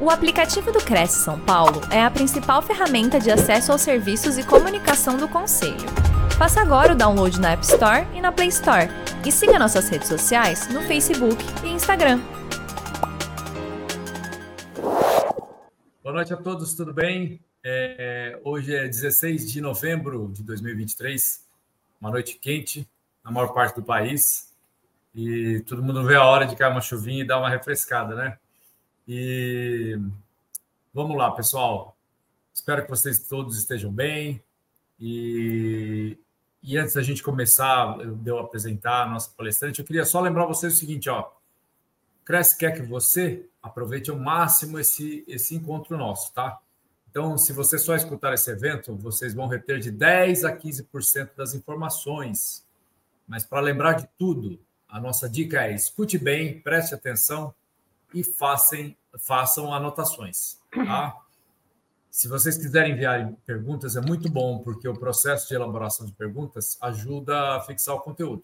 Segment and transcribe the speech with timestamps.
[0.00, 4.46] O aplicativo do Cresce São Paulo é a principal ferramenta de acesso aos serviços e
[4.46, 5.88] comunicação do Conselho.
[6.38, 8.86] Faça agora o download na App Store e na Play Store.
[9.26, 12.20] E siga nossas redes sociais no Facebook e Instagram.
[16.00, 17.40] Boa noite a todos, tudo bem?
[17.64, 21.44] É, hoje é 16 de novembro de 2023,
[22.00, 22.88] uma noite quente
[23.24, 24.54] na maior parte do país
[25.12, 28.38] e todo mundo vê a hora de cair uma chuvinha e dar uma refrescada, né?
[29.10, 29.98] E
[30.92, 31.96] vamos lá, pessoal.
[32.52, 34.42] Espero que vocês todos estejam bem.
[35.00, 36.18] E,
[36.62, 40.44] e antes da gente começar, de eu apresentar a nossa palestrante, eu queria só lembrar
[40.44, 41.26] vocês o seguinte, ó.
[42.22, 46.60] Cresce quer que você aproveite ao máximo esse, esse encontro nosso, tá?
[47.10, 51.54] Então, se você só escutar esse evento, vocês vão reter de 10 a 15% das
[51.54, 52.62] informações.
[53.26, 57.54] Mas para lembrar de tudo, a nossa dica é escute bem, preste atenção
[58.14, 60.58] e façam, façam anotações.
[60.72, 61.16] Tá?
[62.10, 66.78] Se vocês quiserem enviar perguntas, é muito bom, porque o processo de elaboração de perguntas
[66.80, 68.42] ajuda a fixar o conteúdo.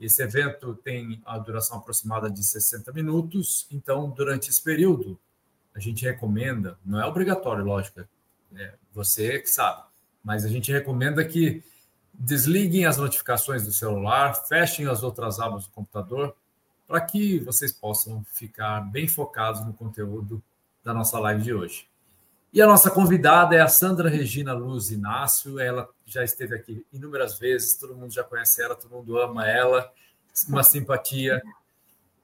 [0.00, 5.18] Esse evento tem a duração aproximada de 60 minutos, então, durante esse período,
[5.74, 8.00] a gente recomenda, não é obrigatório, lógico,
[8.54, 9.82] é você que sabe,
[10.22, 11.62] mas a gente recomenda que
[12.14, 16.34] desliguem as notificações do celular, fechem as outras abas do computador
[16.86, 20.42] para que vocês possam ficar bem focados no conteúdo
[20.84, 21.88] da nossa live de hoje.
[22.52, 25.58] E a nossa convidada é a Sandra Regina Luz Inácio.
[25.58, 29.92] Ela já esteve aqui inúmeras vezes, todo mundo já conhece ela, todo mundo ama ela,
[30.48, 31.42] uma simpatia.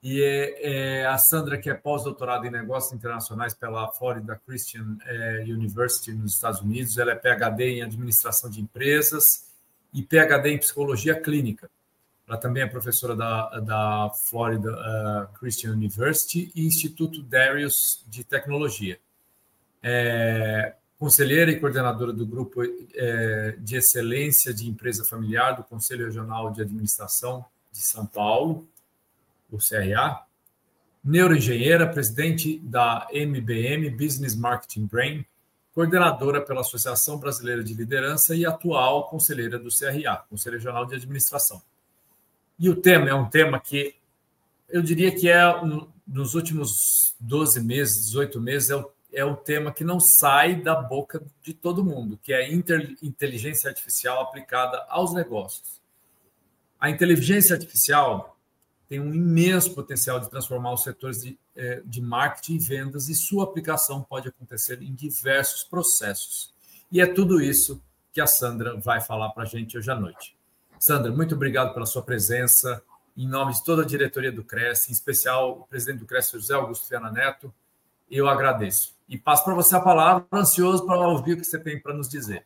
[0.02, 5.44] E é, é a Sandra, que é pós-doutorada em negócios internacionais pela Florida Christian é,
[5.46, 6.96] University nos Estados Unidos.
[6.98, 9.52] Ela é PhD em administração de empresas
[9.92, 11.70] e PhD em psicologia clínica.
[12.28, 18.98] Ela também é professora da, da Florida uh, Christian University e Instituto Darius de Tecnologia.
[19.82, 26.52] É conselheira e coordenadora do Grupo é, de Excelência de Empresa Familiar do Conselho Regional
[26.52, 28.68] de Administração de São Paulo,
[29.50, 30.24] o CRA.
[31.02, 35.26] Neuroengenheira, presidente da MBM Business Marketing Brain,
[35.74, 41.60] coordenadora pela Associação Brasileira de Liderança e atual conselheira do CRA, Conselho Regional de Administração.
[42.62, 43.96] E o tema é um tema que
[44.68, 45.42] eu diria que é,
[46.06, 50.76] nos últimos 12 meses, 18 meses, é o, é o tema que não sai da
[50.76, 52.48] boca de todo mundo, que é a
[53.02, 55.80] inteligência artificial aplicada aos negócios.
[56.78, 58.38] A inteligência artificial
[58.88, 63.14] tem um imenso potencial de transformar os setores de, é, de marketing e vendas, e
[63.16, 66.54] sua aplicação pode acontecer em diversos processos.
[66.92, 70.40] E é tudo isso que a Sandra vai falar para a gente hoje à noite.
[70.82, 72.82] Sandra, muito obrigado pela sua presença.
[73.16, 76.54] Em nome de toda a diretoria do Cresce, em especial o presidente do Cresce, José
[76.54, 77.54] Augusto Fiana Neto,
[78.10, 78.92] eu agradeço.
[79.08, 82.08] E passo para você a palavra, ansioso para ouvir o que você tem para nos
[82.08, 82.44] dizer.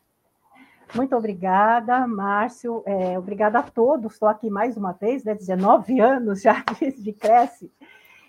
[0.93, 2.83] Muito obrigada, Márcio.
[2.85, 4.13] É, obrigada a todos.
[4.13, 6.63] Estou aqui mais uma vez, né, 19 anos já
[6.95, 7.71] de, Cresce.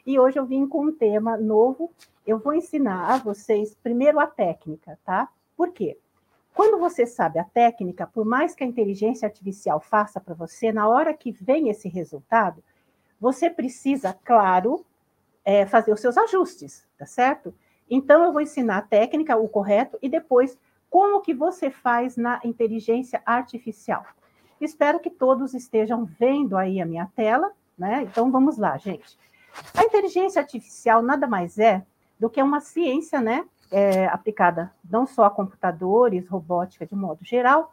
[0.06, 1.92] E hoje eu vim com um tema novo.
[2.26, 5.28] Eu vou ensinar a vocês, primeiro, a técnica, tá?
[5.54, 5.98] Por quê?
[6.58, 10.88] Quando você sabe a técnica, por mais que a inteligência artificial faça para você, na
[10.88, 12.64] hora que vem esse resultado,
[13.20, 14.84] você precisa, claro,
[15.44, 17.54] é, fazer os seus ajustes, tá certo?
[17.88, 20.58] Então, eu vou ensinar a técnica, o correto, e depois
[20.90, 24.04] como que você faz na inteligência artificial.
[24.60, 28.02] Espero que todos estejam vendo aí a minha tela, né?
[28.02, 29.16] Então, vamos lá, gente.
[29.72, 31.86] A inteligência artificial nada mais é
[32.18, 33.46] do que uma ciência, né?
[33.70, 37.72] É, aplicada não só a computadores, robótica de modo geral,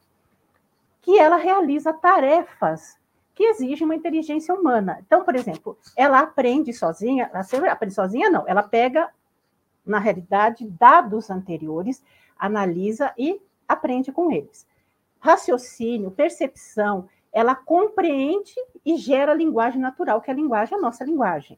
[1.01, 2.97] que ela realiza tarefas
[3.33, 4.99] que exigem uma inteligência humana.
[5.05, 9.09] Então, por exemplo, ela aprende sozinha, ela aprende sozinha não, ela pega,
[9.85, 12.03] na realidade, dados anteriores,
[12.39, 14.65] analisa e aprende com eles.
[15.19, 21.57] Raciocínio, percepção, ela compreende e gera linguagem natural, que é a linguagem, a nossa linguagem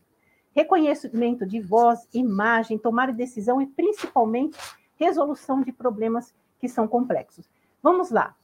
[0.58, 4.58] reconhecimento de voz, imagem, tomar decisão e principalmente
[4.96, 7.48] resolução de problemas que são complexos.
[7.82, 8.36] Vamos lá.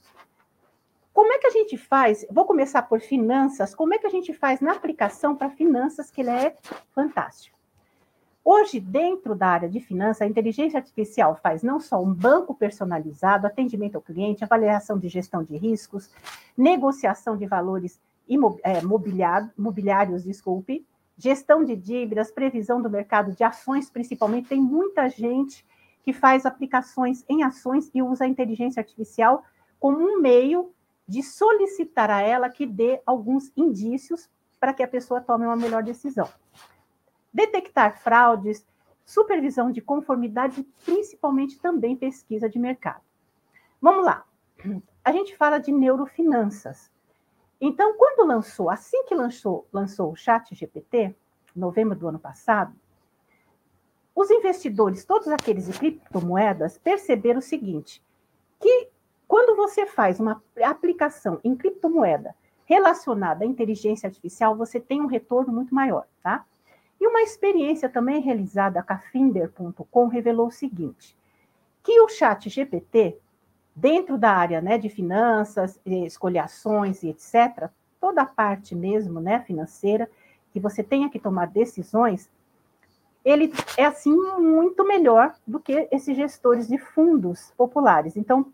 [1.11, 2.23] Como é que a gente faz?
[2.29, 3.73] Vou começar por finanças.
[3.73, 6.55] Como é que a gente faz na aplicação para finanças, que ele é
[6.91, 7.57] fantástico?
[8.45, 13.47] Hoje, dentro da área de finanças, a inteligência artificial faz não só um banco personalizado,
[13.47, 16.11] atendimento ao cliente, avaliação de gestão de riscos,
[16.55, 20.85] negociação de valores imobiliários, é, mobiliários, desculpe,
[21.17, 24.49] gestão de dívidas, previsão do mercado de ações, principalmente.
[24.49, 25.65] Tem muita gente
[26.03, 29.43] que faz aplicações em ações e usa a inteligência artificial
[29.79, 30.73] como um meio
[31.07, 34.29] de solicitar a ela que dê alguns indícios
[34.59, 36.29] para que a pessoa tome uma melhor decisão.
[37.33, 38.65] Detectar fraudes,
[39.05, 43.01] supervisão de conformidade principalmente também pesquisa de mercado.
[43.81, 44.23] Vamos lá.
[45.03, 46.92] A gente fala de neurofinanças.
[47.65, 51.15] Então, quando lançou, assim que lançou, lançou o Chat GPT,
[51.55, 52.75] novembro do ano passado,
[54.13, 58.03] os investidores, todos aqueles de criptomoedas, perceberam o seguinte:
[58.59, 58.89] que
[59.25, 65.53] quando você faz uma aplicação em criptomoeda relacionada à inteligência artificial, você tem um retorno
[65.53, 66.45] muito maior, tá?
[66.99, 71.17] E uma experiência também realizada com a Finder.com revelou o seguinte:
[71.81, 73.17] que o Chat GPT,
[73.75, 80.09] dentro da área né, de finanças, escolhações e etc., toda a parte mesmo né, financeira,
[80.51, 82.29] que você tenha que tomar decisões,
[83.23, 88.17] ele é assim muito melhor do que esses gestores de fundos populares.
[88.17, 88.45] Então,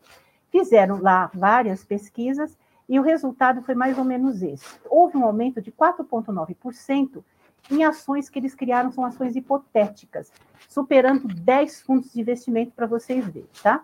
[0.52, 2.58] fizeram lá várias pesquisas
[2.88, 4.80] e o resultado foi mais ou menos esse.
[4.90, 7.24] Houve um aumento de 4,9%
[7.70, 10.32] em ações que eles criaram, são ações hipotéticas,
[10.68, 13.84] superando 10 fundos de investimento para vocês verem, tá?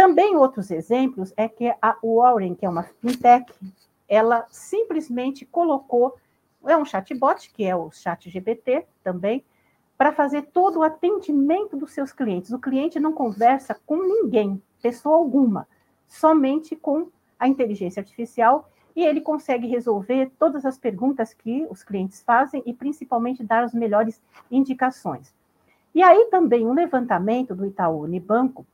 [0.00, 3.52] Também outros exemplos é que a Warren, que é uma fintech,
[4.08, 6.16] ela simplesmente colocou,
[6.64, 9.44] é um chatbot, que é o chat GPT também,
[9.98, 12.50] para fazer todo o atendimento dos seus clientes.
[12.50, 15.68] O cliente não conversa com ninguém, pessoa alguma,
[16.08, 17.08] somente com
[17.38, 22.72] a inteligência artificial e ele consegue resolver todas as perguntas que os clientes fazem e
[22.72, 24.18] principalmente dar as melhores
[24.50, 25.34] indicações.
[25.94, 28.64] E aí também um levantamento do Itaú Unibanco,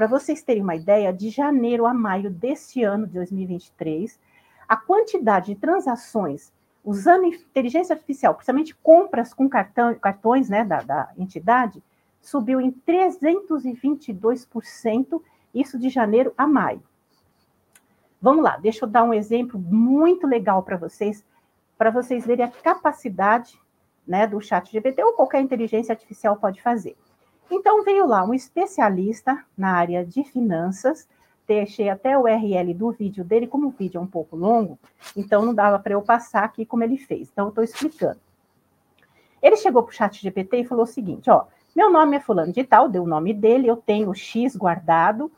[0.00, 4.18] para vocês terem uma ideia, de janeiro a maio deste ano de 2023,
[4.66, 6.50] a quantidade de transações
[6.82, 11.82] usando inteligência artificial, principalmente compras com cartão, cartões né, da, da entidade,
[12.18, 15.22] subiu em 322%,
[15.54, 16.82] isso de janeiro a maio.
[18.22, 21.22] Vamos lá, deixa eu dar um exemplo muito legal para vocês,
[21.76, 23.60] para vocês verem a capacidade
[24.08, 26.96] né, do chat GPT ou qualquer inteligência artificial pode fazer.
[27.50, 31.08] Então, veio lá um especialista na área de finanças,
[31.46, 34.78] deixei até o URL do vídeo dele, como o vídeo é um pouco longo,
[35.16, 38.20] então não dava para eu passar aqui como ele fez, então eu estou explicando.
[39.42, 42.52] Ele chegou para o chat GPT e falou o seguinte, ó, meu nome é fulano
[42.52, 45.30] de tal, deu o nome dele, eu tenho X guardado,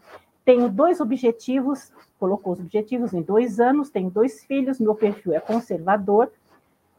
[0.45, 1.93] tenho dois objetivos
[2.23, 6.31] colocou os objetivos em dois anos, tenho dois filhos, meu perfil é conservador,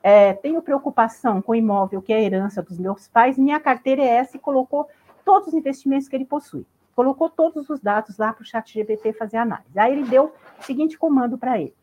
[0.03, 4.01] é, tenho preocupação com o imóvel que é a herança dos meus pais, minha carteira
[4.01, 4.89] é essa e colocou
[5.23, 6.65] todos os investimentos que ele possui.
[6.95, 9.77] Colocou todos os dados lá para o chat GPT fazer análise.
[9.77, 11.75] Aí ele deu o seguinte comando para ele.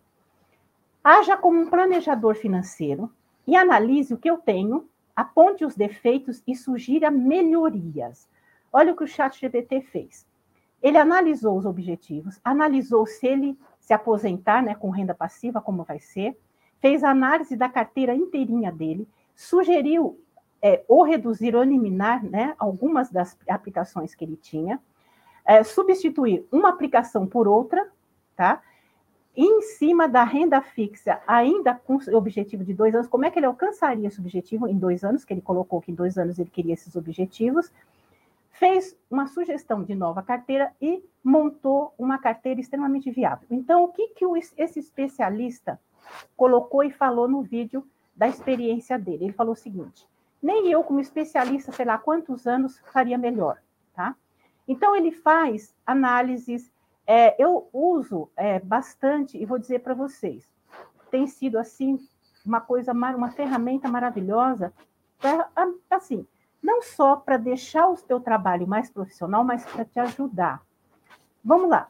[1.02, 3.10] Haja como um planejador financeiro
[3.46, 8.28] e analise o que eu tenho, aponte os defeitos e sugira melhorias.
[8.72, 10.26] Olha o que o chat GPT fez.
[10.82, 15.98] Ele analisou os objetivos, analisou se ele se aposentar né, com renda passiva, como vai
[15.98, 16.38] ser,
[16.81, 20.19] fez análise da carteira inteirinha dele, sugeriu
[20.62, 24.80] é, ou reduzir ou eliminar né, algumas das aplicações que ele tinha,
[25.44, 27.90] é, substituir uma aplicação por outra,
[28.36, 28.62] tá?
[29.36, 33.38] em cima da renda fixa, ainda com o objetivo de dois anos, como é que
[33.38, 36.50] ele alcançaria esse objetivo em dois anos, que ele colocou que em dois anos ele
[36.50, 37.72] queria esses objetivos,
[38.50, 43.46] fez uma sugestão de nova carteira e montou uma carteira extremamente viável.
[43.50, 44.24] Então, o que, que
[44.58, 45.80] esse especialista
[46.36, 49.24] colocou e falou no vídeo da experiência dele?
[49.24, 50.06] Ele falou o seguinte:
[50.42, 53.58] nem eu, como especialista, sei lá quantos anos, faria melhor,
[53.94, 54.16] tá?
[54.66, 56.73] Então, ele faz análises.
[57.06, 60.49] É, eu uso é, bastante, e vou dizer para vocês,
[61.11, 61.99] tem sido assim
[62.47, 64.73] uma coisa, uma ferramenta maravilhosa
[65.18, 65.50] para,
[65.90, 66.26] assim,
[66.62, 70.62] não só para deixar o teu trabalho mais profissional, mas para te ajudar.
[71.44, 71.88] Vamos lá.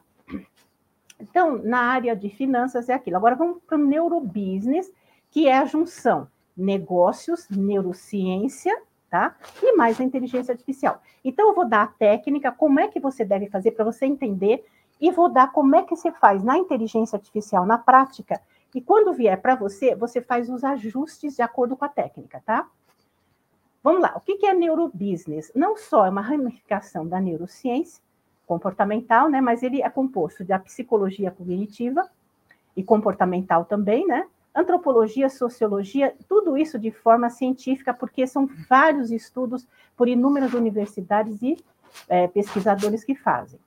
[1.19, 3.17] Então, na área de finanças é aquilo.
[3.17, 4.91] Agora vamos para o neurobusiness,
[5.29, 8.75] que é a junção negócios, neurociência,
[9.09, 9.35] tá?
[9.61, 11.01] E mais a inteligência artificial.
[11.23, 14.65] Então, eu vou dar a técnica, como é que você deve fazer para você entender,
[14.99, 18.39] e vou dar como é que você faz na inteligência artificial, na prática.
[18.73, 22.69] E quando vier para você, você faz os ajustes de acordo com a técnica, tá?
[23.83, 25.51] Vamos lá, o que é neurobusiness?
[25.55, 28.01] Não só é uma ramificação da neurociência
[28.45, 32.07] comportamental, né, mas ele é composto da psicologia cognitiva
[32.75, 34.27] e comportamental também, né?
[34.53, 39.65] Antropologia, sociologia, tudo isso de forma científica, porque são vários estudos
[39.95, 41.57] por inúmeras universidades e
[42.09, 43.59] é, pesquisadores que fazem.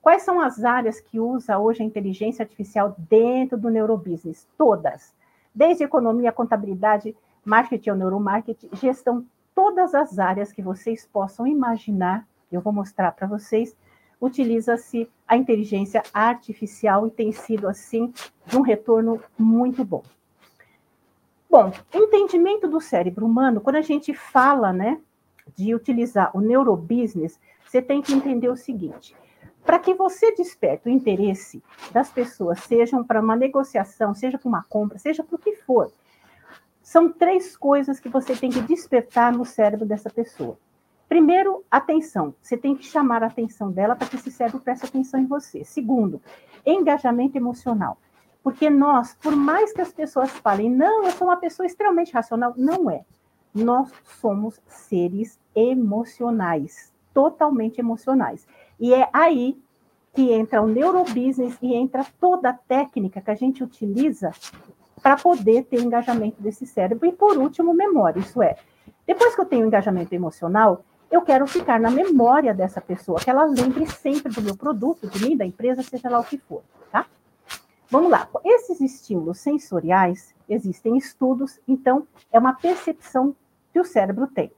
[0.00, 4.46] Quais são as áreas que usa hoje a inteligência artificial dentro do neurobusiness?
[4.56, 5.12] Todas.
[5.52, 12.60] Desde economia, contabilidade, marketing ou neuromarketing, gestão todas as áreas que vocês possam imaginar, eu
[12.60, 13.76] vou mostrar para vocês,
[14.20, 18.12] utiliza-se a inteligência artificial e tem sido, assim,
[18.46, 20.02] de um retorno muito bom.
[21.50, 25.00] Bom, entendimento do cérebro humano, quando a gente fala, né,
[25.56, 29.16] de utilizar o neurobusiness, você tem que entender o seguinte:
[29.64, 34.62] para que você desperte o interesse das pessoas, sejam para uma negociação, seja para uma
[34.62, 35.90] compra, seja para o que for,
[36.82, 40.58] são três coisas que você tem que despertar no cérebro dessa pessoa.
[41.08, 42.34] Primeiro, atenção.
[42.42, 45.64] Você tem que chamar a atenção dela para que esse cérebro preste atenção em você.
[45.64, 46.20] Segundo,
[46.64, 47.98] engajamento emocional.
[48.42, 52.54] Porque nós, por mais que as pessoas falem, não, eu sou uma pessoa extremamente racional,
[52.56, 53.04] não é.
[53.54, 53.90] Nós
[54.20, 58.46] somos seres emocionais, totalmente emocionais.
[58.78, 59.60] E é aí
[60.14, 64.30] que entra o neurobusiness e entra toda a técnica que a gente utiliza
[65.02, 67.06] para poder ter engajamento desse cérebro.
[67.06, 68.20] E por último, memória.
[68.20, 68.56] Isso é,
[69.06, 73.44] depois que eu tenho engajamento emocional, eu quero ficar na memória dessa pessoa, que ela
[73.44, 77.06] lembre sempre do meu produto, de mim, da empresa, seja lá o que for, tá?
[77.90, 78.28] Vamos lá.
[78.44, 83.34] Esses estímulos sensoriais, existem estudos, então é uma percepção
[83.72, 84.52] que o cérebro tem.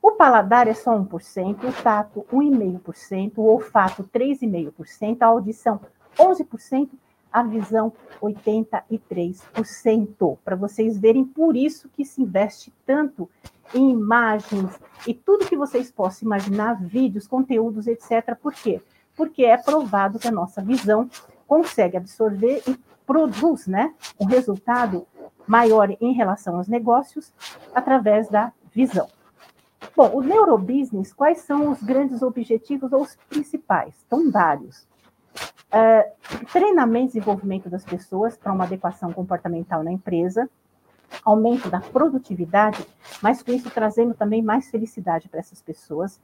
[0.00, 5.80] O paladar é só 1%, o tato 1,5%, o olfato 3,5%, a audição
[6.16, 6.90] 11%,
[7.32, 7.92] a visão
[8.22, 10.38] 83%.
[10.44, 13.28] Para vocês verem, por isso que se investe tanto
[13.74, 18.36] em imagens e tudo que vocês possam imaginar, vídeos, conteúdos, etc.
[18.40, 18.80] Por quê?
[19.16, 21.10] Porque é provado que a nossa visão
[21.48, 25.06] consegue absorver e produz né, um resultado
[25.46, 27.32] maior em relação aos negócios
[27.74, 29.08] através da visão.
[29.96, 33.94] Bom, o neurobusiness, quais são os grandes objetivos ou os principais?
[34.08, 34.86] São vários.
[35.70, 36.12] É,
[36.52, 40.48] treinamento e desenvolvimento das pessoas para uma adequação comportamental na empresa,
[41.24, 42.86] aumento da produtividade,
[43.22, 46.20] mas com isso trazendo também mais felicidade para essas pessoas.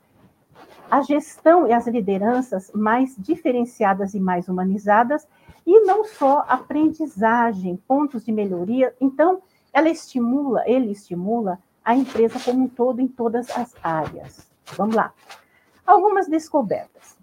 [0.90, 5.26] A gestão e as lideranças mais diferenciadas e mais humanizadas,
[5.66, 8.94] e não só aprendizagem, pontos de melhoria.
[9.00, 9.42] Então,
[9.72, 14.46] ela estimula, ele estimula a empresa como um todo em todas as áreas.
[14.76, 15.12] Vamos lá.
[15.86, 17.16] Algumas descobertas.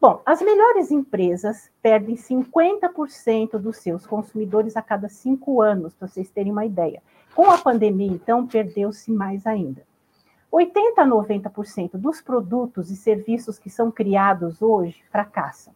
[0.00, 6.30] Bom, as melhores empresas perdem 50% dos seus consumidores a cada cinco anos, para vocês
[6.30, 7.02] terem uma ideia.
[7.34, 9.82] Com a pandemia, então, perdeu-se mais ainda.
[10.50, 15.74] 80 a 90% dos produtos e serviços que são criados hoje fracassam,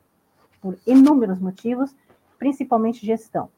[0.60, 1.94] por inúmeros motivos,
[2.38, 3.50] principalmente gestão.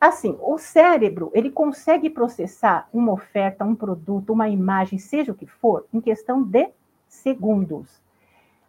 [0.00, 5.46] Assim, o cérebro, ele consegue processar uma oferta, um produto, uma imagem, seja o que
[5.46, 6.70] for, em questão de
[7.06, 8.00] segundos.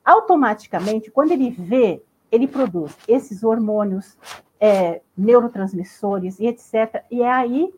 [0.04, 4.18] Automaticamente, quando ele vê, ele produz esses hormônios,
[4.60, 7.04] é, neurotransmissores e etc.
[7.10, 7.74] E é aí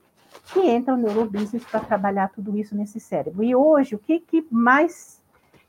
[0.53, 3.43] que entra o neurobusiness para trabalhar tudo isso nesse cérebro.
[3.43, 5.21] E hoje, o que, que mais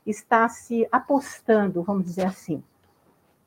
[0.05, 2.63] está se apostando, vamos dizer assim,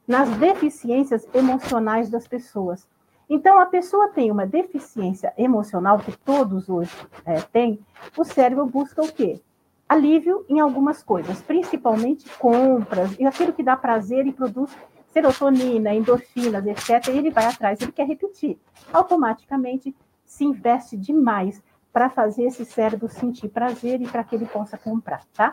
[0.06, 2.88] nas deficiências emocionais das pessoas.
[3.28, 6.90] Então, a pessoa tem uma deficiência emocional, que todos hoje
[7.26, 7.78] é, têm,
[8.16, 9.40] o cérebro busca o quê?
[9.86, 14.74] Alívio em algumas coisas, principalmente compras, e aquilo que dá prazer e produz
[15.12, 17.08] serotonina, endorfinas, etc.
[17.08, 18.58] E ele vai atrás, ele quer repetir.
[18.92, 19.94] Automaticamente
[20.28, 21.60] se investe demais
[21.92, 25.50] para fazer esse cérebro sentir prazer e para que ele possa comprar, tá?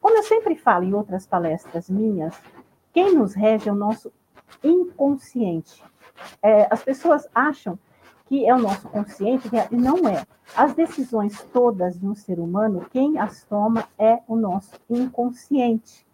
[0.00, 2.34] Como eu sempre falo em outras palestras minhas,
[2.92, 4.12] quem nos rege é o nosso
[4.64, 5.84] inconsciente.
[6.42, 7.78] É, as pessoas acham
[8.26, 10.24] que é o nosso consciente, e não é.
[10.56, 16.06] As decisões todas de um ser humano, quem as toma é o nosso inconsciente.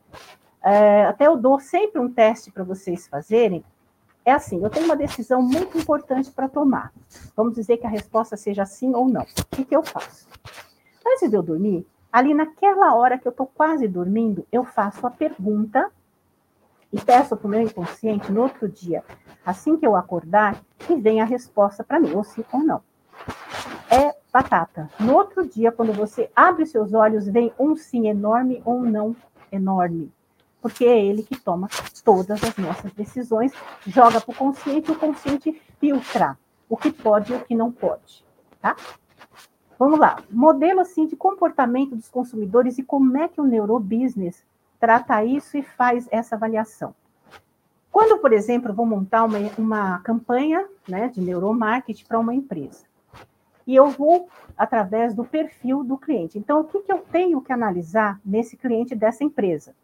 [0.62, 3.64] É, até eu dou sempre um teste para vocês fazerem.
[4.26, 6.92] É assim, eu tenho uma decisão muito importante para tomar.
[7.37, 9.23] Vamos dizer que a resposta seja sim ou não.
[9.23, 10.26] O que, que eu faço?
[11.06, 15.11] Antes de eu dormir, ali naquela hora que eu estou quase dormindo, eu faço a
[15.12, 15.92] pergunta
[16.92, 19.04] e peço para o meu inconsciente no outro dia,
[19.45, 22.83] assim que eu acordar, que venha a resposta para mim, ou sim ou não.
[23.88, 24.90] É batata.
[24.99, 29.14] No outro dia, quando você abre seus olhos, vem um sim enorme ou um não
[29.52, 30.12] enorme.
[30.60, 31.68] Porque é ele que toma
[32.04, 33.52] todas as nossas decisões,
[33.86, 38.25] joga para o consciente, o consciente filtra o que pode e o que não pode.
[38.60, 38.76] Tá?
[39.78, 40.22] Vamos lá.
[40.30, 44.44] Modelo assim de comportamento dos consumidores e como é que o neurobusiness
[44.80, 46.94] trata isso e faz essa avaliação.
[47.90, 52.84] Quando, por exemplo, vou montar uma, uma campanha né, de neuromarketing para uma empresa,
[53.66, 56.38] e eu vou através do perfil do cliente.
[56.38, 59.75] Então, o que, que eu tenho que analisar nesse cliente dessa empresa?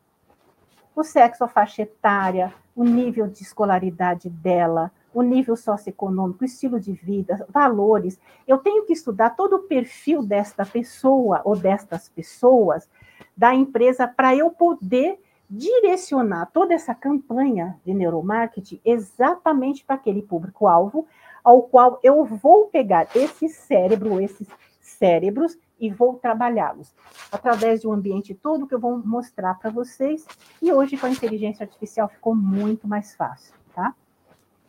[0.95, 6.81] O sexo, a faixa etária, o nível de escolaridade dela, o nível socioeconômico, o estilo
[6.81, 8.19] de vida, valores.
[8.47, 12.89] Eu tenho que estudar todo o perfil desta pessoa ou destas pessoas
[13.37, 15.19] da empresa para eu poder
[15.49, 21.07] direcionar toda essa campanha de neuromarketing exatamente para aquele público-alvo,
[21.45, 24.49] ao qual eu vou pegar esse cérebro, esses
[24.81, 26.95] cérebros, e vou trabalhá-los
[27.33, 30.25] através de um ambiente todo que eu vou mostrar para vocês.
[30.63, 33.93] E hoje, com a inteligência artificial, ficou muito mais fácil, tá?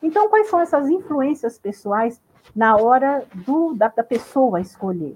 [0.02, 2.20] Então, quais são essas influências pessoais
[2.56, 5.16] na hora do, da, da pessoa escolher?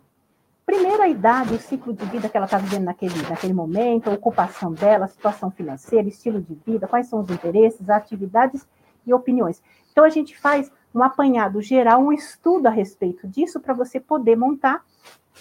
[0.68, 4.13] Primeiro, a idade, o ciclo de vida que ela está vivendo naquele, naquele momento, a
[4.13, 8.68] ocupação dela, situação financeira, estilo de vida, quais são os interesses, atividades
[9.04, 9.63] e opiniões.
[9.92, 14.36] Então, a gente faz um apanhado geral, um estudo a respeito disso, para você poder
[14.36, 14.86] montar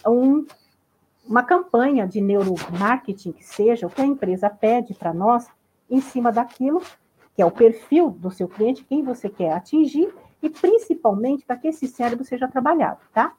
[0.06, 0.46] um,
[1.26, 5.48] uma campanha de neuromarketing, que seja o que a empresa pede para nós,
[5.88, 6.82] em cima daquilo
[7.36, 10.12] que é o perfil do seu cliente, quem você quer atingir,
[10.42, 13.34] e principalmente para que esse cérebro seja trabalhado, tá?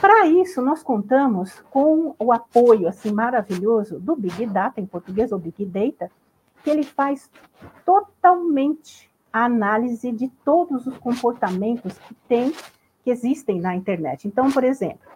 [0.00, 5.38] Para isso, nós contamos com o apoio assim maravilhoso do Big Data, em português, ou
[5.38, 6.10] Big Data,
[6.64, 7.30] que ele faz
[7.84, 12.52] totalmente a análise de todos os comportamentos que tem,
[13.02, 14.26] que existem na internet.
[14.26, 15.10] Então, por exemplo,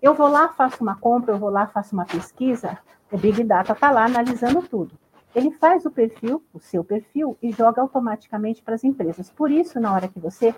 [0.00, 2.78] eu vou lá, faço uma compra, eu vou lá, faço uma pesquisa,
[3.10, 4.98] o Big Data está lá analisando tudo.
[5.34, 9.30] Ele faz o perfil, o seu perfil, e joga automaticamente para as empresas.
[9.30, 10.54] Por isso, na hora que você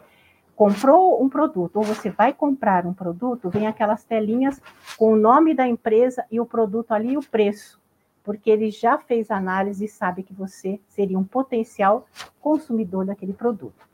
[0.57, 4.61] comprou um produto ou você vai comprar um produto, vem aquelas telinhas
[4.97, 7.81] com o nome da empresa e o produto ali e o preço,
[8.23, 12.07] porque ele já fez análise e sabe que você seria um potencial
[12.41, 13.94] consumidor daquele produto.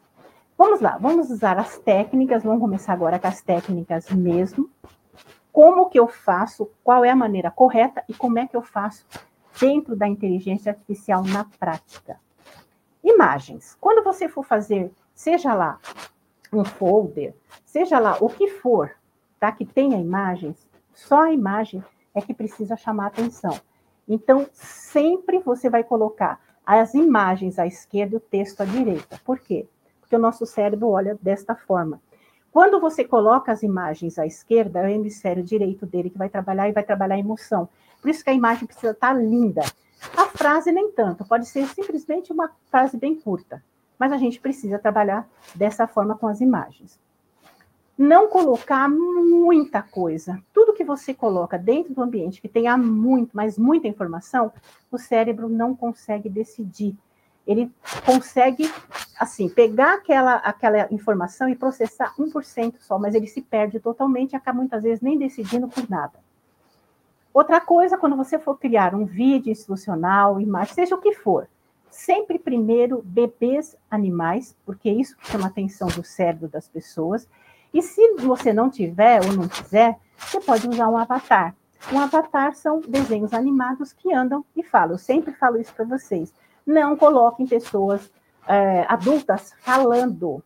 [0.62, 4.68] Vamos lá, vamos usar as técnicas, vamos começar agora com as técnicas mesmo.
[5.50, 9.06] Como que eu faço, qual é a maneira correta e como é que eu faço
[9.58, 12.20] dentro da inteligência artificial na prática.
[13.02, 13.74] Imagens.
[13.80, 15.78] Quando você for fazer, seja lá
[16.52, 18.90] um folder, seja lá o que for,
[19.38, 19.50] tá?
[19.50, 21.82] Que tenha imagens, só a imagem
[22.14, 23.58] é que precisa chamar atenção.
[24.06, 29.18] Então, sempre você vai colocar as imagens à esquerda e o texto à direita.
[29.24, 29.66] Por quê?
[30.10, 32.02] Porque o nosso cérebro olha desta forma.
[32.50, 36.68] Quando você coloca as imagens à esquerda, é o hemisfério direito dele que vai trabalhar
[36.68, 37.68] e vai trabalhar a emoção.
[38.02, 39.62] Por isso que a imagem precisa estar linda.
[40.16, 43.62] A frase nem tanto, pode ser simplesmente uma frase bem curta
[44.00, 46.98] mas a gente precisa trabalhar dessa forma com as imagens.
[47.98, 50.42] Não colocar muita coisa.
[50.54, 54.50] Tudo que você coloca dentro do ambiente que tenha muito, mas muita informação,
[54.90, 56.96] o cérebro não consegue decidir.
[57.50, 57.68] Ele
[58.06, 58.72] consegue,
[59.18, 64.36] assim, pegar aquela, aquela informação e processar 1% só, mas ele se perde totalmente e
[64.36, 66.12] acaba muitas vezes nem decidindo por nada.
[67.34, 71.48] Outra coisa, quando você for criar um vídeo institucional, imagem, seja o que for,
[71.90, 77.28] sempre primeiro bebês animais, porque é isso que chama a atenção do cérebro das pessoas.
[77.74, 81.54] E se você não tiver ou não quiser, você pode usar um avatar.
[81.92, 84.92] Um avatar são desenhos animados que andam e falam.
[84.92, 86.32] Eu sempre falo isso para vocês.
[86.66, 88.10] Não coloquem pessoas
[88.46, 90.42] é, adultas falando.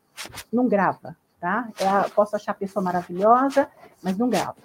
[0.52, 1.68] Não grava, tá?
[1.78, 3.68] Eu posso achar a pessoa maravilhosa,
[4.02, 4.56] mas não grava.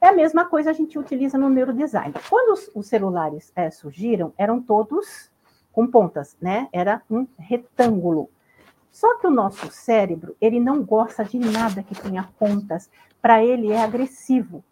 [0.00, 2.14] É a mesma coisa a gente utiliza no neurodesign.
[2.28, 5.30] Quando os, os celulares é, surgiram, eram todos
[5.72, 6.68] com pontas, né?
[6.72, 8.30] Era um retângulo.
[8.90, 12.88] Só que o nosso cérebro, ele não gosta de nada que tenha pontas.
[13.20, 14.64] Para ele é agressivo.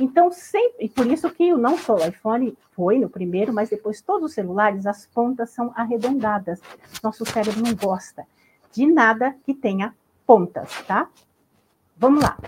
[0.00, 4.00] Então, sempre, e por isso que não só o iPhone foi no primeiro, mas depois
[4.00, 6.60] todos os celulares, as pontas são arredondadas.
[7.02, 8.26] Nosso cérebro não gosta
[8.72, 9.94] de nada que tenha
[10.26, 11.08] pontas, tá?
[11.96, 12.38] Vamos lá.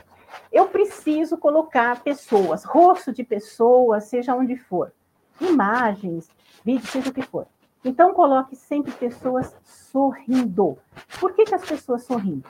[0.52, 4.92] Eu preciso colocar pessoas, rosto de pessoas, seja onde for,
[5.40, 6.28] imagens,
[6.64, 7.46] vídeos, seja o que for.
[7.85, 10.76] Então, coloque sempre pessoas sorrindo.
[11.18, 12.44] Por que, que as pessoas sorriem?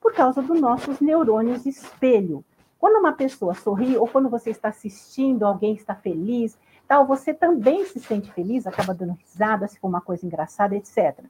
[0.00, 2.44] Por causa dos nossos neurônios espelho.
[2.78, 7.84] Quando uma pessoa sorri, ou quando você está assistindo, alguém está feliz, tal, você também
[7.84, 11.24] se sente feliz, acaba dando risada, se for uma coisa engraçada, etc.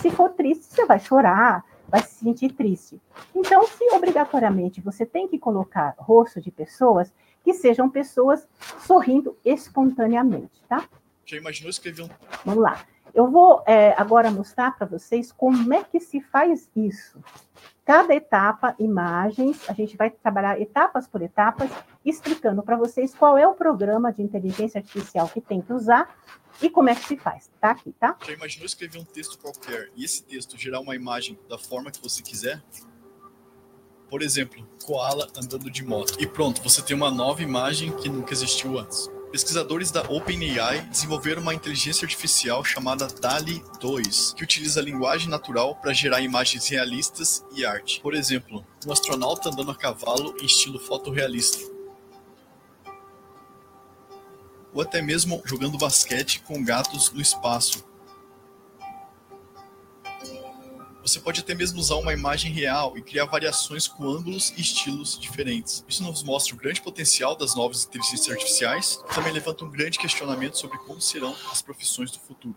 [0.00, 3.00] Se for triste, você vai chorar, vai se sentir triste.
[3.34, 8.46] Então, se obrigatoriamente você tem que colocar rosto de pessoas, que sejam pessoas
[8.80, 10.84] sorrindo espontaneamente, tá?
[11.24, 12.08] Já imaginou escrever um.
[12.44, 12.84] Vamos lá.
[13.14, 17.18] Eu vou é, agora mostrar para vocês como é que se faz isso.
[17.88, 21.70] Cada etapa, imagens, a gente vai trabalhar etapas por etapas,
[22.04, 26.14] explicando para vocês qual é o programa de inteligência artificial que tem que usar
[26.60, 27.50] e como é que se faz.
[27.58, 28.14] Tá aqui, tá?
[28.22, 32.02] Já imaginou escrever um texto qualquer e esse texto gerar uma imagem da forma que
[32.02, 32.62] você quiser?
[34.10, 36.14] Por exemplo, koala andando de moto.
[36.20, 39.10] E pronto, você tem uma nova imagem que nunca existiu antes.
[39.30, 45.92] Pesquisadores da OpenAI desenvolveram uma inteligência artificial chamada DALI 2, que utiliza linguagem natural para
[45.92, 48.00] gerar imagens realistas e arte.
[48.00, 51.58] Por exemplo, um astronauta andando a cavalo em estilo fotorrealista.
[54.72, 57.84] Ou até mesmo jogando basquete com gatos no espaço,
[61.08, 65.18] Você pode até mesmo usar uma imagem real e criar variações com ângulos e estilos
[65.18, 65.82] diferentes.
[65.88, 69.98] Isso nos mostra o grande potencial das novas inteligências artificiais e também levanta um grande
[69.98, 72.54] questionamento sobre como serão as profissões do futuro.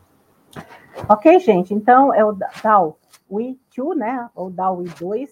[1.08, 3.00] Ok, gente, então é o DAO
[3.32, 5.30] We2, né, ou DAO We2.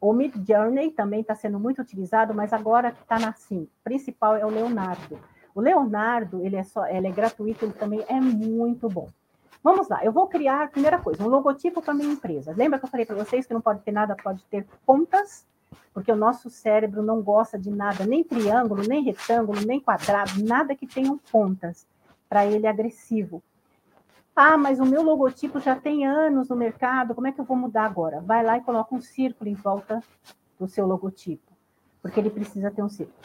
[0.00, 4.46] O Mid Journey também está sendo muito utilizado, mas agora está na sim, principal é
[4.46, 5.20] o Leonardo.
[5.54, 9.10] O Leonardo, ele é só, ele é gratuito, ele também é muito bom.
[9.66, 12.54] Vamos lá, eu vou criar, primeira coisa, um logotipo para minha empresa.
[12.56, 15.44] Lembra que eu falei para vocês que não pode ter nada, pode ter pontas,
[15.92, 20.76] porque o nosso cérebro não gosta de nada, nem triângulo, nem retângulo, nem quadrado, nada
[20.76, 21.84] que tenham pontas.
[22.28, 23.42] Para ele é agressivo.
[24.36, 27.56] Ah, mas o meu logotipo já tem anos no mercado, como é que eu vou
[27.56, 28.20] mudar agora?
[28.20, 30.00] Vai lá e coloca um círculo em volta
[30.60, 31.52] do seu logotipo,
[32.00, 33.18] porque ele precisa ter um círculo.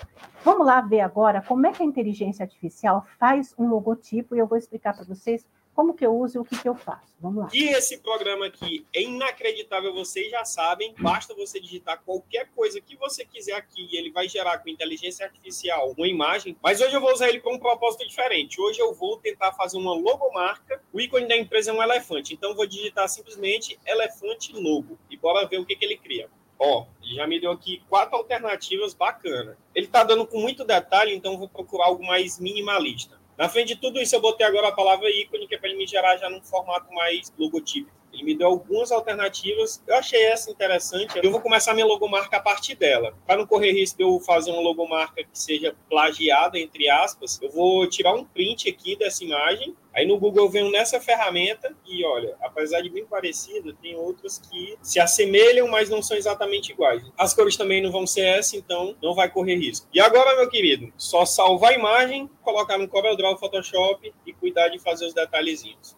[0.43, 4.47] Vamos lá ver agora como é que a inteligência artificial faz um logotipo e eu
[4.47, 7.15] vou explicar para vocês como que eu uso e o que, que eu faço?
[7.19, 7.49] Vamos lá.
[7.53, 10.93] E esse programa aqui é inacreditável, vocês já sabem.
[10.99, 15.25] Basta você digitar qualquer coisa que você quiser aqui e ele vai gerar com inteligência
[15.25, 16.57] artificial uma imagem.
[16.61, 18.59] Mas hoje eu vou usar ele para um propósito diferente.
[18.59, 20.81] Hoje eu vou tentar fazer uma logomarca.
[20.91, 22.33] O ícone da empresa é um elefante.
[22.33, 24.97] Então eu vou digitar simplesmente elefante logo.
[25.09, 26.29] E bora ver o que, que ele cria.
[26.59, 29.57] Ó, ele já me deu aqui quatro alternativas bacanas.
[29.73, 33.20] Ele está dando com muito detalhe, então vou procurar algo mais minimalista.
[33.41, 35.79] Na frente de tudo isso, eu botei agora a palavra ícone, que é para ele
[35.79, 37.97] me gerar já num formato mais logotípico.
[38.13, 39.81] Ele me deu algumas alternativas.
[39.87, 41.19] Eu achei essa interessante.
[41.21, 43.13] Eu vou começar minha logomarca a partir dela.
[43.25, 47.49] Para não correr risco de eu fazer uma logomarca que seja plagiada, entre aspas, eu
[47.49, 49.75] vou tirar um print aqui dessa imagem.
[49.93, 54.39] Aí no Google eu venho nessa ferramenta e olha, apesar de bem parecida, tem outras
[54.39, 57.03] que se assemelham, mas não são exatamente iguais.
[57.17, 59.87] As cores também não vão ser essa, então não vai correr risco.
[59.93, 64.79] E agora, meu querido, só salvar a imagem, colocar no CorelDRAW Photoshop e cuidar de
[64.79, 65.97] fazer os detalhezinhos.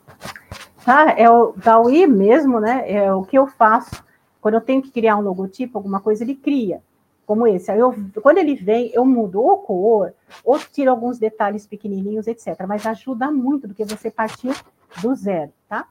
[0.86, 2.92] Tá, é o DAWI mesmo, né?
[2.92, 4.04] É o que eu faço
[4.42, 6.84] quando eu tenho que criar um logotipo, alguma coisa, ele cria,
[7.26, 7.72] como esse.
[7.72, 12.66] Aí eu, quando ele vem, eu mudo ou cor, ou tiro alguns detalhes pequenininhos, etc.
[12.68, 14.54] Mas ajuda muito do que você partir
[15.02, 15.88] do zero, tá?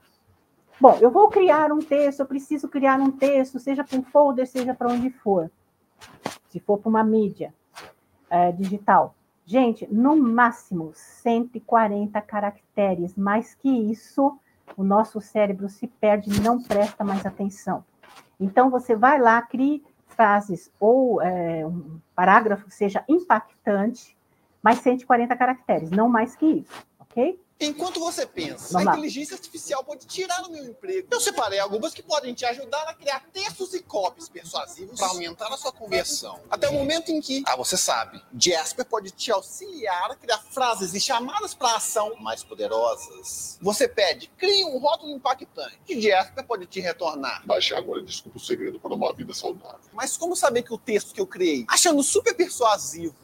[0.79, 4.47] Bom, eu vou criar um texto, eu preciso criar um texto, seja para um folder,
[4.47, 5.51] seja para onde for.
[6.49, 7.55] Se for para uma mídia
[8.29, 9.15] é, digital.
[9.47, 13.17] Gente, no máximo 140 caracteres.
[13.17, 14.39] Mais que isso,
[14.77, 17.85] o nosso cérebro se perde não presta mais atenção.
[18.39, 24.17] Então, você vai lá, crie frases ou é, um parágrafo que seja impactante,
[24.63, 27.41] mais 140 caracteres, não mais que isso, ok?
[27.61, 28.97] Enquanto você pensa, Vamos a lá.
[28.97, 31.09] inteligência artificial pode tirar o meu emprego.
[31.11, 35.47] Eu separei algumas que podem te ajudar a criar textos e copies persuasivos para aumentar
[35.47, 36.41] a sua conversão.
[36.51, 40.93] Até o momento em que, ah, você sabe, Jasper pode te auxiliar a criar frases
[40.95, 43.59] e chamadas para ação mais poderosas.
[43.61, 45.79] Você pede, crie um rótulo impactante.
[45.89, 47.47] E Jasper pode te retornar.
[47.47, 49.81] Baixe agora e desculpa o segredo para uma vida saudável.
[49.93, 53.15] Mas como saber que o texto que eu criei, achando super persuasivo,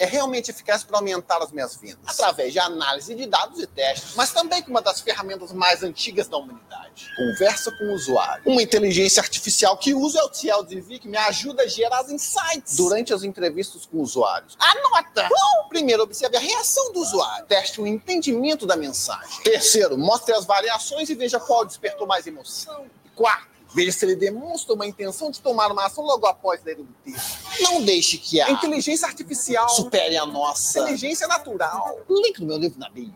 [0.00, 1.98] é realmente eficaz para aumentar as minhas vendas?
[2.06, 6.28] Através de análise de dados e testes, mas também com uma das ferramentas mais antigas
[6.28, 7.10] da humanidade.
[7.16, 8.42] Conversa com o usuário.
[8.46, 13.22] Uma inteligência artificial que usa o TLDV que me ajuda a gerar insights durante as
[13.22, 14.56] entrevistas com usuários.
[14.58, 15.28] Anota!
[15.28, 17.46] Bom, primeiro, observe a reação do usuário.
[17.46, 19.42] Teste o entendimento da mensagem.
[19.42, 22.86] Terceiro, mostre as variações e veja qual despertou mais emoção.
[23.14, 26.86] Quarto, Veja se ele demonstra uma intenção de tomar uma ação logo após ler o
[27.04, 27.62] texto.
[27.62, 31.98] Não deixe que a inteligência artificial supere a nossa inteligência natural.
[32.08, 33.12] Link no meu livro na bio.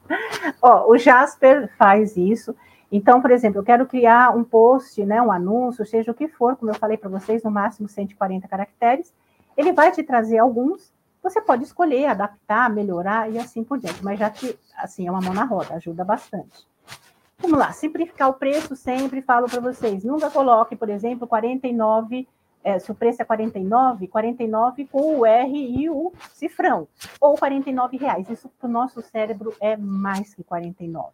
[0.62, 2.56] Ó, o Jasper faz isso.
[2.90, 6.56] Então, por exemplo, eu quero criar um post, né, um anúncio, seja o que for,
[6.56, 9.12] como eu falei para vocês, no máximo 140 caracteres.
[9.54, 10.90] Ele vai te trazer alguns.
[11.22, 14.02] Você pode escolher, adaptar, melhorar e assim por diante.
[14.02, 16.69] Mas já que, assim, é uma mão na roda, ajuda bastante.
[17.40, 20.04] Vamos lá, simplificar o preço sempre falo para vocês.
[20.04, 22.28] Nunca coloque, por exemplo, 49,
[22.62, 26.86] é, se o preço é 49, 49 com o R e o cifrão,
[27.18, 28.28] ou 49 reais.
[28.28, 31.08] Isso para o nosso cérebro é mais que 49.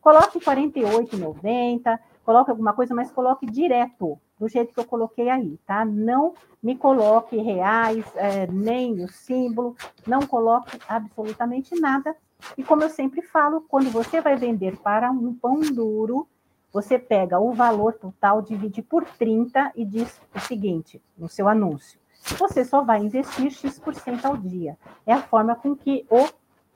[0.00, 5.84] Coloque 48,90, coloque alguma coisa, mas coloque direto, do jeito que eu coloquei aí, tá?
[5.84, 12.16] Não me coloque reais, é, nem o símbolo, não coloque absolutamente nada,
[12.56, 16.28] e como eu sempre falo, quando você vai vender para um pão duro,
[16.72, 21.98] você pega o valor total, divide por 30 e diz o seguinte no seu anúncio:
[22.38, 24.76] você só vai investir X% ao dia.
[25.06, 26.26] É a forma com que o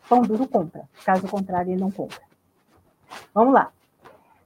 [0.09, 0.89] pão duro compra.
[1.05, 2.21] Caso contrário, ele não compra.
[3.35, 3.73] Vamos lá.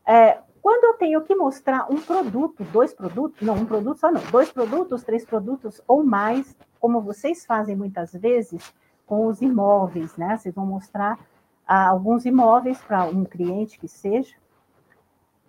[0.06, 4.22] É, quando eu tenho que mostrar um produto, dois produtos, não, um produto só não,
[4.30, 8.72] dois produtos, três produtos ou mais, como vocês fazem muitas vezes,
[9.06, 10.36] com os imóveis, né?
[10.36, 11.18] Vocês vão mostrar
[11.66, 14.34] ah, alguns imóveis para um cliente que seja.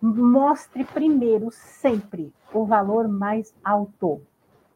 [0.02, 4.22] mostre primeiro, sempre, o valor mais alto.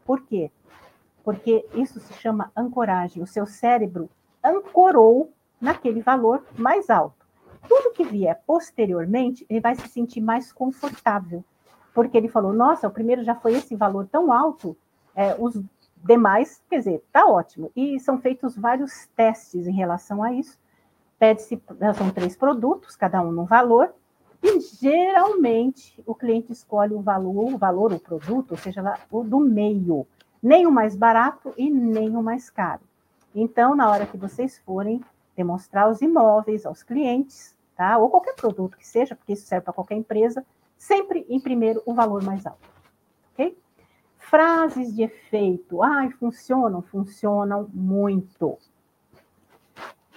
[0.05, 0.51] Por quê?
[1.23, 3.21] Porque isso se chama ancoragem.
[3.21, 4.09] O seu cérebro
[4.43, 7.25] ancorou naquele valor mais alto.
[7.67, 11.43] Tudo que vier posteriormente, ele vai se sentir mais confortável.
[11.93, 14.77] Porque ele falou: nossa, o primeiro já foi esse valor tão alto,
[15.15, 15.59] é, os
[16.03, 17.71] demais, quer dizer, tá ótimo.
[17.75, 20.57] E são feitos vários testes em relação a isso.
[21.19, 21.61] Pede-se,
[21.95, 23.93] são três produtos, cada um num valor,
[24.41, 29.39] e geralmente o cliente escolhe o valor, o valor, o produto, ou seja, o do
[29.39, 30.05] meio,
[30.41, 32.81] nem o mais barato e nem o mais caro.
[33.33, 35.01] Então, na hora que vocês forem
[35.35, 37.97] demonstrar os imóveis aos clientes, tá?
[37.97, 40.45] Ou qualquer produto que seja, porque isso serve para qualquer empresa,
[40.77, 42.76] sempre em primeiro o valor mais alto?
[44.29, 48.57] Frases de efeito, ai, funcionam, funcionam muito.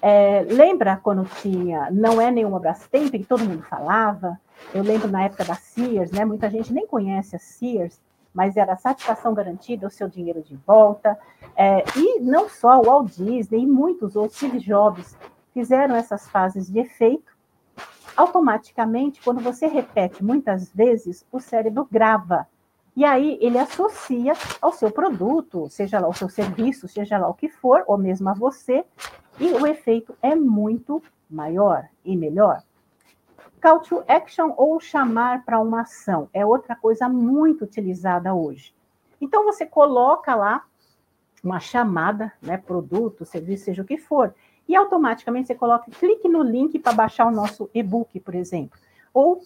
[0.03, 4.41] É, lembra quando tinha não é nenhuma Brastemp, que todo mundo falava?
[4.75, 6.25] Eu lembro na época da Sears, né?
[6.25, 8.01] Muita gente nem conhece a Sears,
[8.35, 11.19] mas era satisfação garantida, o seu dinheiro de volta.
[11.55, 15.17] É, e não só o Walt Disney e muitos outros, Steve Jobs,
[15.53, 17.31] fizeram essas fases de efeito.
[18.17, 22.49] Automaticamente, quando você repete muitas vezes, o cérebro grava.
[23.01, 27.33] E aí ele associa ao seu produto, seja lá o seu serviço, seja lá o
[27.33, 28.85] que for, ou mesmo a você,
[29.39, 32.63] e o efeito é muito maior e melhor.
[33.59, 38.75] Call to action ou chamar para uma ação é outra coisa muito utilizada hoje.
[39.19, 40.63] Então você coloca lá
[41.43, 44.35] uma chamada, né, produto, serviço, seja o que for,
[44.69, 48.79] e automaticamente você coloca, clique no link para baixar o nosso e-book, por exemplo.
[49.15, 49.41] Ou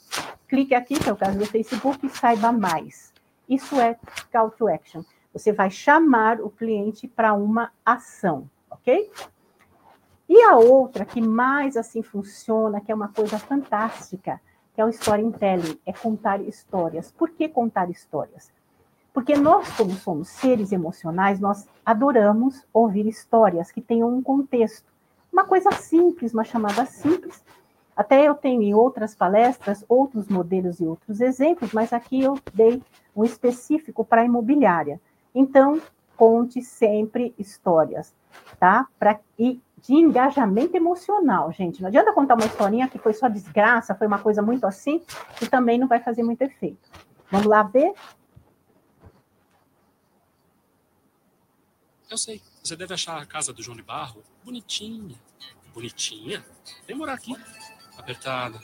[0.49, 3.13] clique aqui, que é o caso do Facebook, e saiba mais.
[3.48, 3.96] Isso é
[4.33, 5.02] call to action.
[5.33, 9.11] Você vai chamar o cliente para uma ação, ok?
[10.28, 14.40] E a outra que mais assim funciona, que é uma coisa fantástica,
[14.74, 17.12] que é o storytelling, é contar histórias.
[17.12, 18.50] Por que contar histórias?
[19.12, 24.92] Porque nós, como somos seres emocionais, nós adoramos ouvir histórias que tenham um contexto.
[25.33, 27.44] Uma coisa simples, uma chamada simples.
[27.96, 32.83] Até eu tenho em outras palestras outros modelos e outros exemplos, mas aqui eu dei
[33.14, 35.00] um específico para imobiliária.
[35.35, 35.81] Então,
[36.16, 38.14] conte sempre histórias,
[38.59, 38.87] tá?
[38.98, 41.83] Pra, e de engajamento emocional, gente.
[41.83, 45.03] Não adianta contar uma historinha que foi só desgraça, foi uma coisa muito assim,
[45.42, 46.88] e também não vai fazer muito efeito.
[47.31, 47.92] Vamos lá ver?
[52.09, 52.40] Eu sei.
[52.62, 55.16] Você deve achar a casa do João de Barro bonitinha.
[55.74, 56.44] Bonitinha?
[56.87, 57.37] Vem morar aqui.
[57.98, 58.59] Apertada.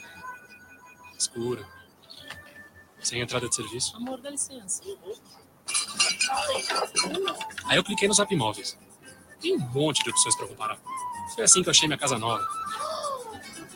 [1.17, 1.80] Escura.
[3.01, 3.95] Sem entrada de serviço.
[3.97, 4.81] Amor, dá licença.
[7.65, 8.77] Aí eu cliquei no Zap Imóveis.
[9.39, 10.77] Tem um monte de opções para comparar.
[11.33, 12.43] Foi assim que eu achei minha casa nova.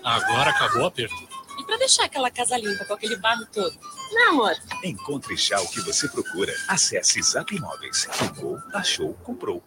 [0.04, 1.16] Agora acabou o aperto.
[1.60, 3.76] E para deixar aquela casa limpa com aquele barro todo?
[4.12, 4.54] Não, amor.
[4.84, 6.54] Encontre já o que você procura.
[6.68, 8.06] Acesse Zap Imóveis.
[8.06, 9.64] Clicou, achou, comprou.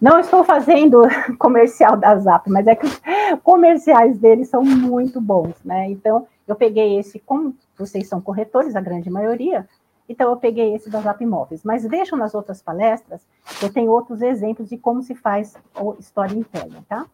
[0.00, 1.02] Não estou fazendo
[1.38, 3.00] comercial da Zap, mas é que os
[3.42, 5.90] comerciais deles são muito bons, né?
[5.90, 9.68] Então, eu peguei esse, como vocês são corretores, a grande maioria,
[10.08, 11.62] então eu peguei esse da Zap Imóveis.
[11.62, 13.24] Mas vejam nas outras palestras,
[13.62, 17.06] eu tenho outros exemplos de como se faz o storytelling, tá?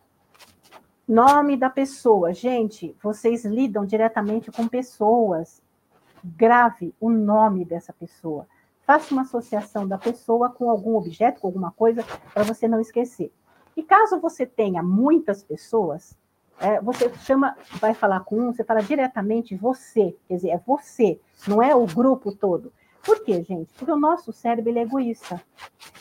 [1.07, 2.33] Nome da pessoa.
[2.33, 5.62] Gente, vocês lidam diretamente com pessoas.
[6.25, 8.46] Grave o nome dessa pessoa.
[8.87, 13.31] Faça uma associação da pessoa com algum objeto, com alguma coisa, para você não esquecer.
[13.77, 16.16] E caso você tenha muitas pessoas,
[16.60, 21.20] é, você chama, vai falar com um, você fala diretamente você, quer dizer, é você,
[21.46, 22.72] não é o grupo todo.
[23.04, 23.72] Por quê, gente?
[23.74, 25.40] Porque o nosso cérebro é egoísta.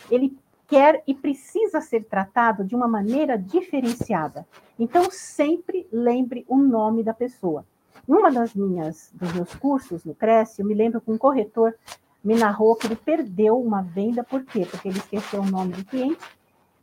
[0.09, 0.37] Ele
[0.67, 4.47] quer e precisa ser tratado de uma maneira diferenciada.
[4.79, 7.65] Então, sempre lembre o nome da pessoa.
[8.07, 11.75] Numa das minhas dos meus cursos no Cresce, eu me lembro que um corretor
[12.23, 14.65] me narrou que ele perdeu uma venda, por quê?
[14.69, 16.25] Porque ele esqueceu o nome do cliente,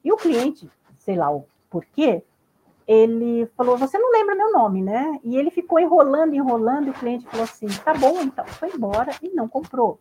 [0.05, 2.23] e o cliente, sei lá o porquê,
[2.93, 5.19] ele falou: Você não lembra meu nome, né?
[5.25, 9.13] E ele ficou enrolando, enrolando, e o cliente falou assim: Tá bom, então, foi embora
[9.23, 9.99] e não comprou.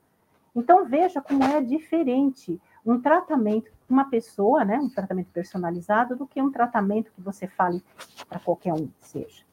[0.54, 6.41] Então, veja como é diferente um tratamento, uma pessoa, né, um tratamento personalizado, do que
[6.41, 7.82] um tratamento que você fale
[8.27, 9.43] para qualquer um seja.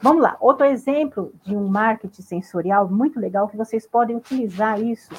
[0.00, 5.12] Vamos lá, outro exemplo de um marketing sensorial muito legal que vocês podem utilizar isso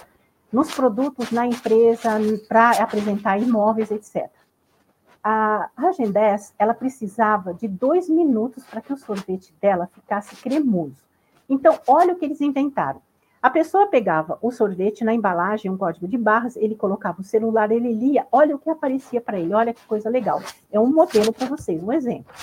[0.52, 2.12] nos produtos na empresa
[2.48, 4.32] para apresentar imóveis, etc.
[5.24, 11.06] A Ragem 10, ela precisava de dois minutos para que o sorvete dela ficasse cremoso.
[11.50, 13.02] Então, olha o que eles inventaram.
[13.42, 17.72] A pessoa pegava o sorvete na embalagem, um código de barras, ele colocava o celular,
[17.72, 20.42] ele lia, olha o que aparecia para ele, olha que coisa legal.
[20.72, 22.34] É um modelo para vocês, um exemplo.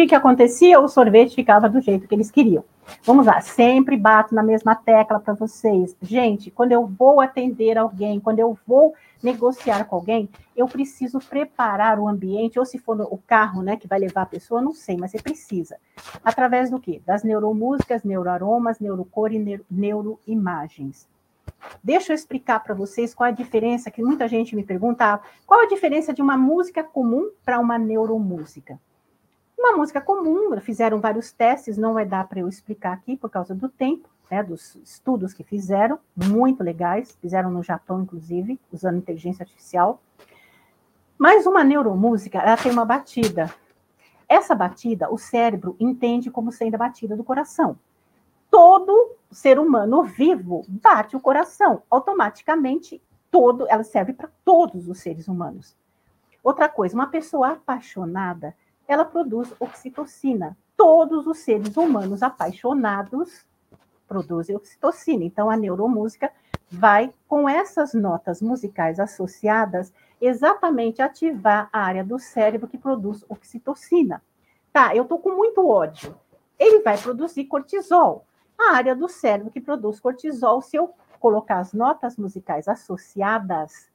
[0.00, 0.80] Que, que acontecia?
[0.80, 2.64] O sorvete ficava do jeito que eles queriam.
[3.04, 5.94] Vamos lá, sempre bato na mesma tecla para vocês.
[6.00, 11.98] Gente, quando eu vou atender alguém, quando eu vou negociar com alguém, eu preciso preparar
[11.98, 14.96] o ambiente, ou se for o carro, né, que vai levar a pessoa, não sei,
[14.96, 15.76] mas você precisa.
[16.24, 17.02] Através do quê?
[17.04, 21.06] Das neuromúsicas, neuroaromas, neurocor e neuroimagens.
[21.84, 25.68] Deixa eu explicar para vocês qual a diferença, que muita gente me pergunta, qual a
[25.68, 28.80] diferença de uma música comum para uma neuromúsica?
[29.60, 33.54] Uma música comum, fizeram vários testes, não vai dar para eu explicar aqui por causa
[33.54, 39.42] do tempo, né, dos estudos que fizeram, muito legais, fizeram no Japão, inclusive, usando inteligência
[39.42, 40.00] artificial.
[41.18, 43.54] Mas uma neuromúsica, ela tem uma batida.
[44.26, 47.78] Essa batida, o cérebro entende como sendo a batida do coração.
[48.50, 55.28] Todo ser humano vivo bate o coração, automaticamente todo, ela serve para todos os seres
[55.28, 55.76] humanos.
[56.42, 58.56] Outra coisa, uma pessoa apaixonada,
[58.90, 60.56] ela produz oxitocina.
[60.76, 63.46] Todos os seres humanos apaixonados
[64.08, 65.22] produzem oxitocina.
[65.22, 66.32] Então, a neuromúsica
[66.68, 74.20] vai, com essas notas musicais associadas, exatamente ativar a área do cérebro que produz oxitocina.
[74.72, 76.12] Tá, eu tô com muito ódio.
[76.58, 78.24] Ele vai produzir cortisol
[78.58, 83.88] a área do cérebro que produz cortisol, se eu colocar as notas musicais associadas,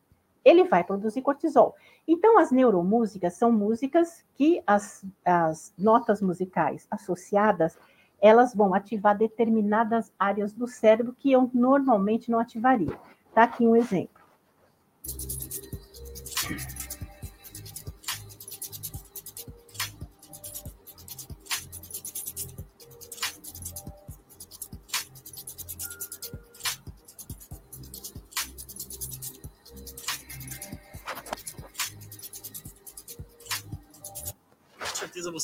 [0.46, 1.76] ele vai produzir cortisol.
[2.08, 7.78] Então, as neuromúsicas são músicas que as, as notas musicais associadas,
[8.22, 12.98] elas vão ativar determinadas áreas do cérebro que eu normalmente não ativaria.
[13.34, 14.24] Tá aqui um exemplo.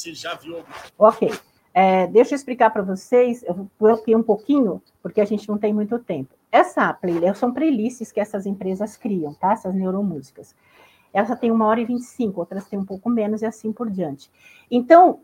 [0.02, 0.72] Você já viu algum.
[0.98, 1.32] Ok.
[1.74, 5.58] É, deixa eu explicar para vocês, eu vou aqui um pouquinho, porque a gente não
[5.58, 6.34] tem muito tempo.
[6.52, 9.54] Essa playlist são playlists que essas empresas criam, tá?
[9.54, 10.54] Essas neuromúsicas.
[11.14, 14.30] Essa tem uma hora e 25, outras tem um pouco menos e assim por diante.
[14.70, 15.20] Então,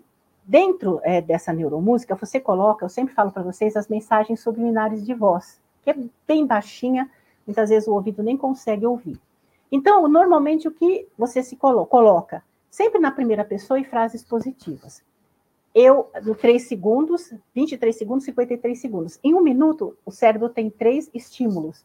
[0.45, 5.13] dentro é, dessa neuromúsica, você coloca, eu sempre falo para vocês, as mensagens subliminares de
[5.13, 7.09] voz, que é bem baixinha,
[7.45, 9.19] muitas vezes o ouvido nem consegue ouvir.
[9.69, 12.41] Então, normalmente, o que você se colo coloca?
[12.77, 15.03] Sempre na primeira pessoa e frases positivas.
[15.73, 19.19] Eu, no 3 segundos, 23 segundos, 53 segundos.
[19.23, 21.83] Em um minuto, o cérebro tem três estímulos.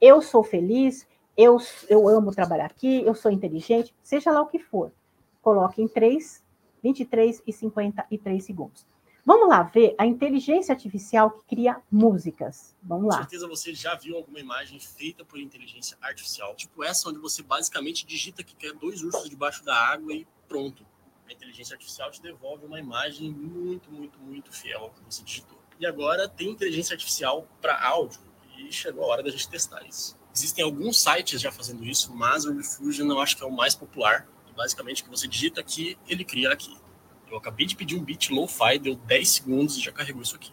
[0.00, 1.04] Eu sou feliz,
[1.36, 1.56] eu,
[1.88, 4.92] eu amo trabalhar aqui, eu sou inteligente, seja lá o que for.
[5.42, 6.44] Coloque em 3,
[6.80, 8.86] 23 e 53 segundos.
[9.24, 12.74] Vamos lá ver a inteligência artificial que cria músicas.
[12.82, 13.16] Vamos lá.
[13.16, 17.42] Com certeza você já viu alguma imagem feita por inteligência artificial, tipo essa, onde você
[17.42, 20.86] basicamente digita que quer dois ursos debaixo da água e pronto.
[21.28, 25.58] A inteligência artificial te devolve uma imagem muito, muito, muito fiel ao que você digitou.
[25.78, 28.20] E agora tem inteligência artificial para áudio
[28.58, 30.18] e chegou a hora da gente testar isso.
[30.34, 33.74] Existem alguns sites já fazendo isso, mas o Refusion eu acho que é o mais
[33.74, 34.28] popular.
[34.56, 36.76] basicamente, que você digita aqui, ele cria aqui.
[37.30, 40.52] Eu acabei de pedir um beat lo-fi, deu 10 segundos e já carregou isso aqui.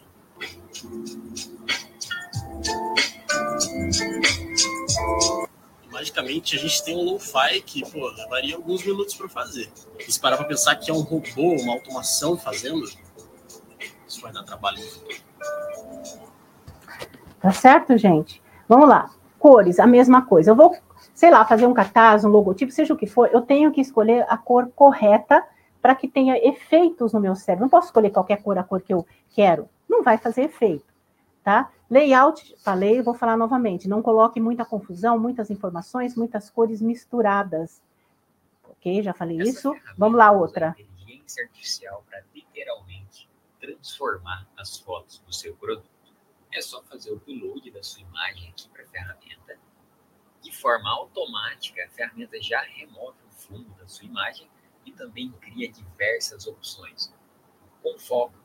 [5.98, 9.68] magicamente a gente tem um lo-fi que, pô, levaria alguns minutos para fazer.
[9.98, 12.84] E se parar para pensar que é um robô, uma automação fazendo,
[14.06, 14.78] isso vai dar trabalho.
[17.40, 18.40] Tá certo, gente?
[18.68, 19.10] Vamos lá.
[19.38, 20.52] Cores, a mesma coisa.
[20.52, 20.76] Eu vou,
[21.14, 24.24] sei lá, fazer um cartaz, um logotipo, seja o que for, eu tenho que escolher
[24.28, 25.44] a cor correta
[25.88, 27.64] para que tenha efeitos no meu cérebro.
[27.64, 29.70] Não posso escolher qualquer cor, a cor que eu quero.
[29.88, 30.84] Não vai fazer efeito,
[31.42, 31.72] tá?
[31.90, 33.88] Layout, falei, vou falar novamente.
[33.88, 37.80] Não coloque muita confusão, muitas informações, muitas cores misturadas.
[38.68, 39.74] Ok, já falei Essa isso.
[39.96, 40.76] Vamos lá, outra.
[40.78, 43.26] Inteligência artificial para literalmente
[43.58, 45.88] transformar as fotos do seu produto.
[46.52, 49.58] É só fazer o upload da sua imagem aqui para a ferramenta.
[50.42, 54.46] De forma automática, a ferramenta já remove o fundo da sua imagem
[54.88, 57.12] e também cria diversas opções,
[57.82, 58.38] com foco,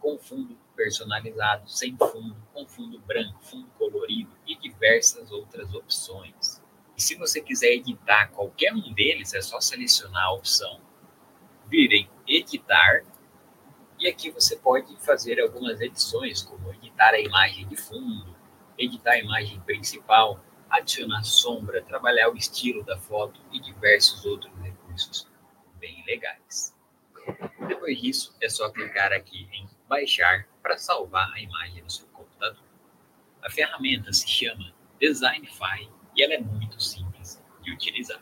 [0.00, 6.62] com fundo personalizado, sem fundo, com fundo branco, fundo colorido e diversas outras opções.
[6.96, 10.80] E se você quiser editar qualquer um deles, é só selecionar a opção,
[11.66, 13.02] vir em editar,
[13.98, 18.36] e aqui você pode fazer algumas edições, como editar a imagem de fundo,
[18.76, 25.27] editar a imagem principal, adicionar sombra, trabalhar o estilo da foto e diversos outros recursos
[26.08, 26.74] legais.
[27.68, 32.64] Depois disso, é só clicar aqui em baixar para salvar a imagem no seu computador.
[33.42, 38.20] A ferramenta se chama Designify e ela é muito simples de utilizar.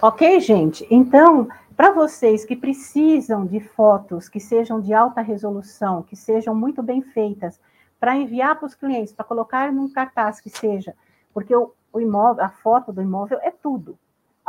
[0.00, 0.86] Ok, gente?
[0.90, 1.48] Então,
[1.80, 7.00] Para vocês que precisam de fotos que sejam de alta resolução, que sejam muito bem
[7.00, 7.58] feitas,
[7.98, 10.94] para enviar para os clientes, para colocar num cartaz que seja,
[11.32, 13.98] porque o, o imóvel, a foto do imóvel é tudo.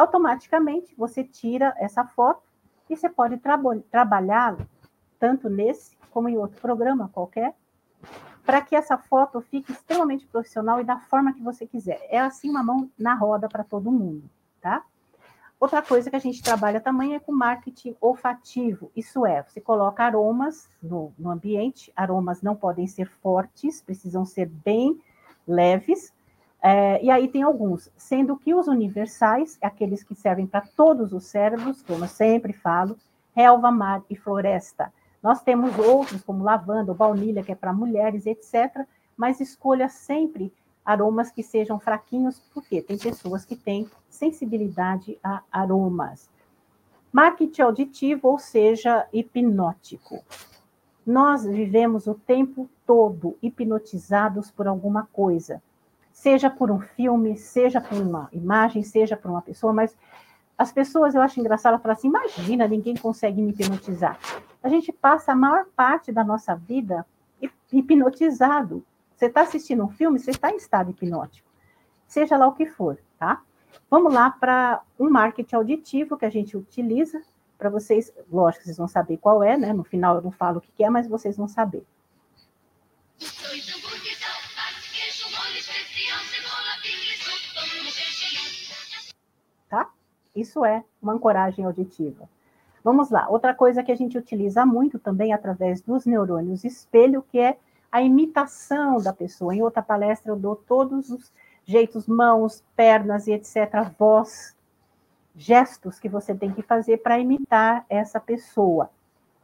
[0.02, 2.42] Automaticamente você tira essa foto
[2.90, 3.56] e você pode tra
[3.92, 4.58] trabalhar
[5.20, 7.54] tanto nesse como em outro programa qualquer,
[8.44, 12.02] para que essa foto fique extremamente profissional e da forma que você quiser.
[12.10, 14.28] É assim uma mão na roda para todo mundo,
[14.60, 14.84] tá?
[15.60, 18.92] Outra coisa que a gente trabalha também é com marketing olfativo.
[18.96, 24.48] Isso é, você coloca aromas no, no ambiente, aromas não podem ser fortes, precisam ser
[24.48, 25.00] bem
[25.48, 26.12] leves.
[26.62, 31.26] É, e aí tem alguns, sendo que os universais, aqueles que servem para todos os
[31.26, 32.96] cérebros, como eu sempre falo,
[33.36, 34.94] relva, mar e floresta.
[35.24, 38.86] Nós temos outros, como lavanda, baunilha, que é para mulheres, etc.
[39.18, 40.54] Mas escolha sempre
[40.86, 46.30] aromas que sejam fraquinhos, porque tem pessoas que têm sensibilidade a aromas.
[47.12, 50.24] Marketing auditivo, ou seja, hipnótico.
[51.06, 55.62] Nós vivemos o tempo todo hipnotizados por alguma coisa,
[56.22, 59.98] seja por um filme, seja por uma imagem, seja por uma pessoa, mas
[60.56, 64.20] as pessoas, eu acho engraçado, falar assim: imagina, ninguém consegue me hipnotizar.
[64.62, 67.04] A gente passa a maior parte da nossa vida
[67.74, 68.86] hipnotizado.
[69.16, 71.50] Você está assistindo um filme, você está em estado hipnótico,
[72.08, 73.42] seja lá o que for, tá?
[73.90, 77.20] Vamos lá para um marketing auditivo que a gente utiliza
[77.58, 79.74] para vocês, lógico, vocês vão saber qual é, né?
[79.74, 81.84] No final eu não falo o que é, mas vocês vão saber.
[90.36, 92.30] Isso é uma ancoragem auditiva.
[92.84, 93.28] Vamos lá.
[93.30, 97.58] Outra coisa que a gente utiliza muito também através dos neurônios espelho, que é
[97.92, 99.54] a imitação da pessoa.
[99.54, 101.32] Em outra palestra eu dou todos os
[101.66, 104.56] jeitos, mãos, pernas e etc, voz,
[105.36, 108.90] gestos que você tem que fazer para imitar essa pessoa.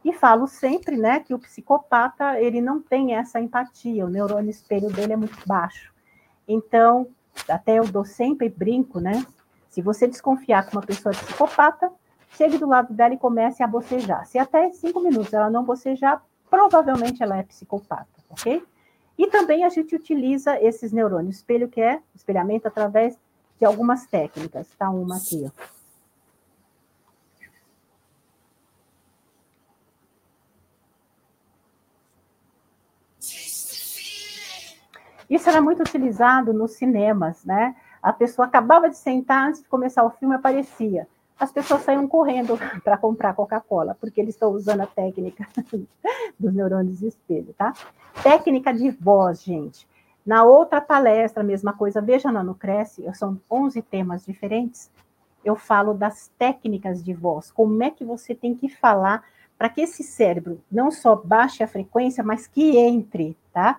[0.04, 4.90] E falo sempre, né, que o psicopata, ele não tem essa empatia, o neurônio espelho
[4.92, 5.92] dele é muito baixo.
[6.46, 7.08] Então,
[7.48, 9.24] até eu dou sempre brinco, né?
[9.78, 11.88] Se você desconfiar que uma pessoa é psicopata,
[12.30, 14.26] chegue do lado dela e comece a bocejar.
[14.26, 16.20] Se até cinco minutos ela não bocejar,
[16.50, 18.60] provavelmente ela é psicopata, ok?
[19.16, 23.16] E também a gente utiliza esses neurônios espelho, que é espelhamento através
[23.56, 24.66] de algumas técnicas.
[24.76, 25.50] Tá uma aqui, ó.
[35.30, 37.76] Isso era muito utilizado nos cinemas, né?
[38.08, 41.06] A pessoa acabava de sentar, antes de começar o filme, aparecia.
[41.38, 45.46] As pessoas saíam correndo para comprar Coca-Cola, porque eles estão usando a técnica
[46.40, 47.74] dos neurônios de espelho, tá?
[48.22, 49.86] Técnica de voz, gente.
[50.24, 54.90] Na outra palestra, mesma coisa, veja lá no Cresce, são 11 temas diferentes.
[55.44, 59.22] Eu falo das técnicas de voz, como é que você tem que falar
[59.58, 63.78] para que esse cérebro não só baixe a frequência, mas que entre, tá?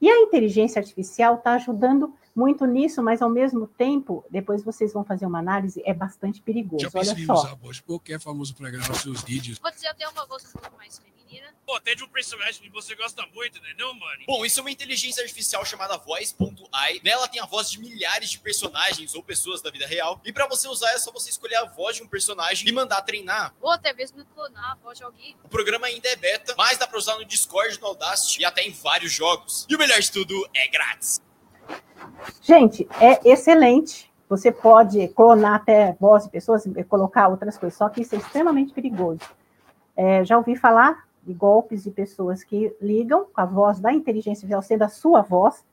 [0.00, 5.02] E a inteligência artificial está ajudando muito nisso, mas ao mesmo tempo, depois vocês vão
[5.02, 6.82] fazer uma análise, é bastante perigoso.
[6.82, 7.32] Já Olha só.
[7.32, 9.58] usar voz qualquer famoso para gravar seus vídeos.
[9.58, 11.16] Você já tem uma voz um pouco mais feminina?
[11.64, 14.20] Pô, tem de um personagem que você gosta muito, né, não, mano?
[14.26, 17.00] Bom, isso é uma inteligência artificial chamada Voice.ai.
[17.02, 20.20] Nela tem a voz de milhares de personagens ou pessoas da vida real.
[20.24, 23.00] E para você usar é só você escolher a voz de um personagem e mandar
[23.00, 23.54] treinar.
[23.60, 25.36] Ou até mesmo clonar a voz de alguém.
[25.42, 28.62] O programa ainda é beta, mas dá para usar no Discord, no Audacity e até
[28.62, 29.66] em vários jogos.
[29.68, 31.20] E o melhor de tudo é grátis.
[32.42, 34.12] Gente, é excelente.
[34.28, 38.72] Você pode clonar até voz de pessoas, colocar outras coisas, só que isso é extremamente
[38.72, 39.20] perigoso.
[39.96, 44.46] É, já ouvi falar de golpes de pessoas que ligam com a voz da inteligência
[44.46, 45.64] artificial sendo a sua voz,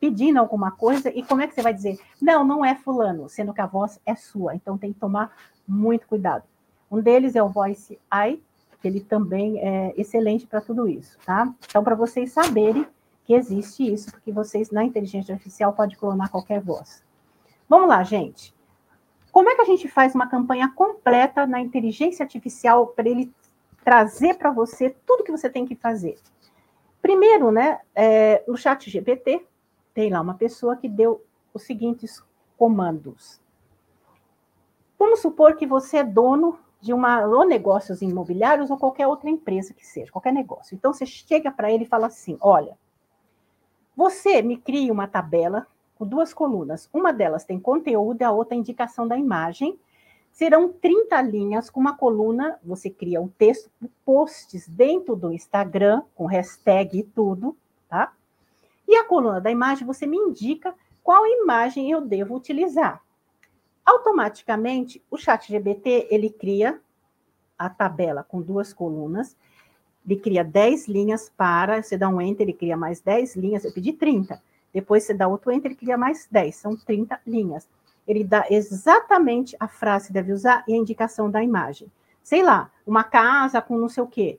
[0.00, 3.54] pedindo alguma coisa, e como é que você vai dizer, não, não é fulano, sendo
[3.54, 5.32] que a voz é sua, então tem que tomar
[5.66, 6.44] muito cuidado.
[6.90, 8.40] Um deles é o Voice AI,
[8.80, 11.52] que ele também é excelente para tudo isso, tá?
[11.68, 12.86] Então, para vocês saberem
[13.24, 17.04] que existe isso, porque vocês, na inteligência artificial, pode clonar qualquer voz.
[17.68, 18.54] Vamos lá, gente.
[19.30, 23.32] Como é que a gente faz uma campanha completa na inteligência artificial para ele
[23.84, 26.18] trazer para você tudo que você tem que fazer?
[27.00, 29.46] Primeiro, né, é, no chat GPT,
[29.94, 32.22] tem lá uma pessoa que deu os seguintes
[32.56, 33.40] comandos.
[34.98, 39.72] Vamos supor que você é dono de uma ou negócios imobiliários ou qualquer outra empresa
[39.72, 40.74] que seja, qualquer negócio.
[40.74, 42.76] Então você chega para ele e fala assim: olha,
[43.96, 45.66] você me cria uma tabela
[45.96, 46.88] com duas colunas.
[46.92, 49.78] Uma delas tem conteúdo e a outra indicação da imagem.
[50.32, 53.70] Serão 30 linhas com uma coluna, você cria um texto,
[54.04, 57.56] posts dentro do Instagram, com hashtag e tudo,
[57.88, 58.12] tá?
[58.88, 63.02] E a coluna da imagem, você me indica qual imagem eu devo utilizar.
[63.84, 66.80] Automaticamente, o chat GBT, ele cria
[67.58, 69.36] a tabela com duas colunas,
[70.04, 73.72] ele cria 10 linhas para, você dá um enter, ele cria mais 10 linhas, eu
[73.72, 74.42] pedi 30.
[74.72, 77.68] Depois você dá outro enter, ele cria mais 10, são 30 linhas.
[78.06, 81.90] Ele dá exatamente a frase que deve usar e a indicação da imagem.
[82.22, 84.38] Sei lá, uma casa com não sei o quê.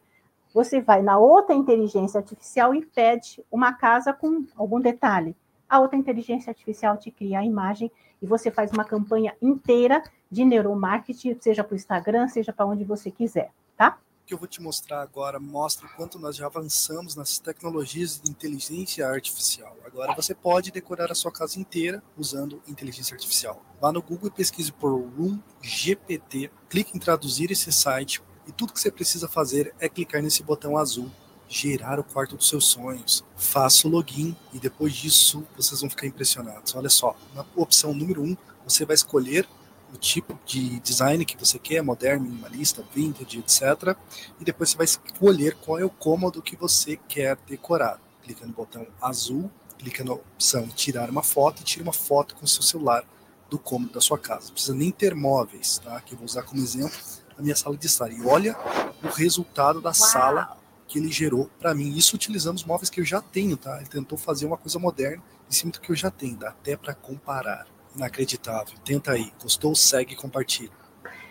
[0.54, 5.36] Você vai na outra inteligência artificial e pede uma casa com algum detalhe.
[5.68, 7.92] A outra inteligência artificial te cria a imagem
[8.22, 12.84] e você faz uma campanha inteira de neuromarketing, seja para o Instagram, seja para onde
[12.84, 13.98] você quiser, tá?
[14.26, 18.32] Que eu vou te mostrar agora mostra o quanto nós já avançamos nas tecnologias de
[18.32, 19.78] inteligência artificial.
[19.86, 23.62] Agora você pode decorar a sua casa inteira usando inteligência artificial.
[23.82, 28.74] Vá no Google e pesquise por Room GPT, clique em traduzir esse site e tudo
[28.74, 31.12] que você precisa fazer é clicar nesse botão azul
[31.54, 33.24] gerar o quarto dos seus sonhos.
[33.36, 36.74] Faça o login e depois disso vocês vão ficar impressionados.
[36.76, 39.48] Olha só, na opção número 1, um, você vai escolher
[39.94, 43.96] o tipo de design que você quer, moderno, minimalista, vintage, etc.
[44.40, 48.00] E depois você vai escolher qual é o cômodo que você quer decorar.
[48.24, 52.46] Clica no botão azul, clica na opção tirar uma foto e tira uma foto com
[52.46, 53.06] o seu celular
[53.50, 54.48] do cômodo da sua casa.
[54.48, 56.02] Não precisa nem ter móveis, tá?
[56.02, 56.98] Que eu vou usar como exemplo
[57.38, 58.12] a minha sala de estar.
[58.12, 58.58] E olha
[59.04, 59.94] o resultado da Uau.
[59.94, 61.96] sala que ele gerou para mim.
[61.96, 63.78] Isso utilizando os móveis que eu já tenho, tá?
[63.78, 66.76] Ele tentou fazer uma coisa moderna em cima do que eu já tenho, dá até
[66.76, 67.68] para comparar.
[67.96, 68.76] Inacreditável.
[68.84, 69.32] Tenta aí.
[69.42, 69.76] Gostou?
[69.76, 70.72] Segue e compartilha.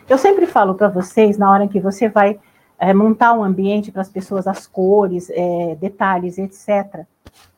[0.09, 2.41] Eu sempre falo para vocês, na hora que você vai
[2.79, 7.07] é, montar um ambiente para as pessoas, as cores, é, detalhes, etc.,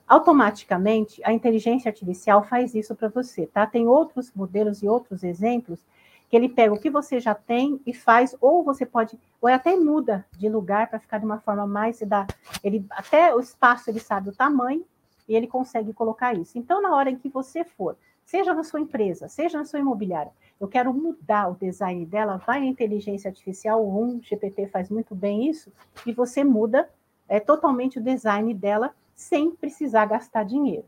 [0.07, 3.67] automaticamente a inteligência artificial faz isso para você, tá?
[3.67, 5.81] Tem outros modelos e outros exemplos
[6.29, 9.77] que ele pega o que você já tem e faz, ou você pode, ou até
[9.77, 12.27] muda de lugar para ficar de uma forma mais, dá,
[12.63, 14.85] ele até o espaço ele sabe o tamanho
[15.29, 16.59] e ele consegue colocar isso.
[16.59, 20.33] Então, na hora em que você for, seja na sua empresa, seja na sua imobiliária,
[20.61, 25.15] eu quero mudar o design dela, vai na inteligência artificial, o 1 GPT faz muito
[25.15, 25.73] bem isso,
[26.07, 26.89] e você muda
[27.29, 30.85] é, totalmente o design dela sem precisar gastar dinheiro.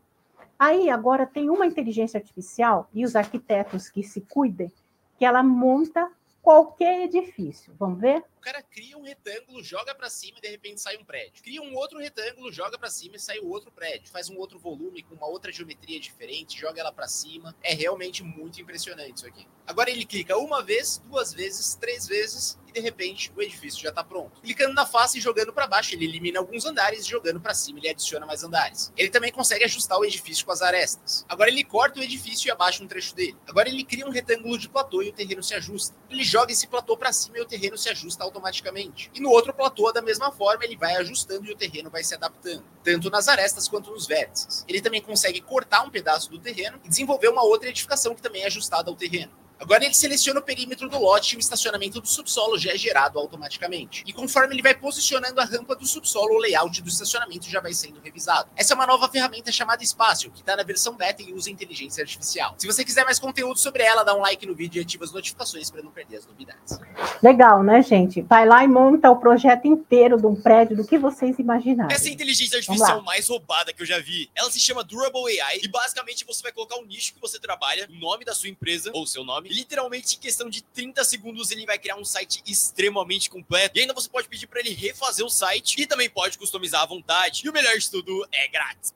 [0.57, 4.71] Aí, agora, tem uma inteligência artificial, e os arquitetos que se cuidem,
[5.17, 6.09] que ela monta
[6.41, 7.73] qualquer edifício.
[7.77, 8.23] Vamos ver?
[8.37, 11.43] O cara cria um retângulo, joga para cima e de repente sai um prédio.
[11.43, 14.09] Cria um outro retângulo, joga para cima e sai outro prédio.
[14.09, 17.55] Faz um outro volume com uma outra geometria diferente, joga ela para cima.
[17.61, 19.47] É realmente muito impressionante isso aqui.
[19.65, 24.03] Agora ele clica uma vez, duas vezes, três vezes de repente o edifício já está
[24.03, 24.39] pronto.
[24.41, 27.79] Clicando na face e jogando para baixo, ele elimina alguns andares e jogando para cima
[27.79, 28.93] ele adiciona mais andares.
[28.95, 31.25] Ele também consegue ajustar o edifício com as arestas.
[31.27, 33.35] Agora ele corta o edifício e abaixa um trecho dele.
[33.47, 35.95] Agora ele cria um retângulo de platô e o terreno se ajusta.
[36.09, 39.09] Ele joga esse platô para cima e o terreno se ajusta automaticamente.
[39.13, 42.13] E no outro platô, da mesma forma, ele vai ajustando e o terreno vai se
[42.13, 44.63] adaptando, tanto nas arestas quanto nos vértices.
[44.67, 48.43] Ele também consegue cortar um pedaço do terreno e desenvolver uma outra edificação que também
[48.43, 49.46] é ajustada ao terreno.
[49.59, 53.17] Agora ele seleciona o perímetro do lote e o estacionamento do subsolo já é gerado
[53.17, 54.03] automaticamente.
[54.05, 57.73] E conforme ele vai posicionando a rampa do subsolo, o layout do estacionamento já vai
[57.73, 58.49] sendo revisado.
[58.55, 62.01] Essa é uma nova ferramenta chamada Espaço, que está na versão beta e usa inteligência
[62.01, 62.55] artificial.
[62.57, 65.11] Se você quiser mais conteúdo sobre ela, dá um like no vídeo e ativa as
[65.11, 66.79] notificações para não perder as novidades.
[67.21, 68.21] Legal, né, gente?
[68.21, 71.89] Vai lá e monta o projeto inteiro de um prédio do que vocês imaginaram.
[71.91, 74.29] Essa é a inteligência artificial mais roubada que eu já vi.
[74.35, 77.87] Ela se chama Durable AI e basicamente você vai colocar o nicho que você trabalha,
[77.89, 81.65] o nome da sua empresa ou seu nome literalmente em questão de 30 segundos ele
[81.65, 83.77] vai criar um site extremamente completo.
[83.77, 86.85] E ainda você pode pedir para ele refazer o site e também pode customizar à
[86.85, 87.45] vontade.
[87.45, 88.93] E o melhor de tudo é grátis.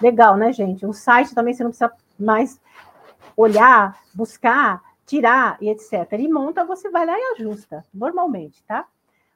[0.00, 0.84] Legal, né, gente?
[0.84, 2.60] O site também você não precisa mais
[3.36, 6.12] olhar, buscar, tirar e etc.
[6.12, 8.86] Ele monta, você vai lá e ajusta, normalmente, tá?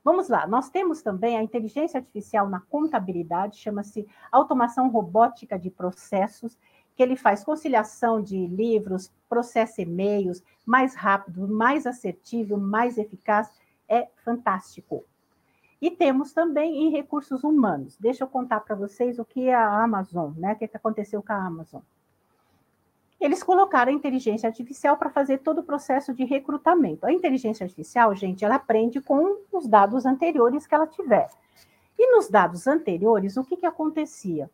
[0.04, 6.56] Vamos lá, nós temos também a inteligência artificial na contabilidade, chama-se automação robótica de processos
[6.98, 13.48] que ele faz conciliação de livros, processa e-mails, mais rápido, mais assertivo, mais eficaz,
[13.88, 15.04] é fantástico.
[15.80, 17.96] E temos também em recursos humanos.
[18.00, 20.54] Deixa eu contar para vocês o que é a Amazon, né?
[20.54, 21.82] O que, é que aconteceu com a Amazon.
[23.20, 27.06] Eles colocaram a inteligência artificial para fazer todo o processo de recrutamento.
[27.06, 31.30] A inteligência artificial, gente, ela aprende com os dados anteriores que ela tiver.
[31.96, 34.50] E nos dados anteriores, o que, que acontecia?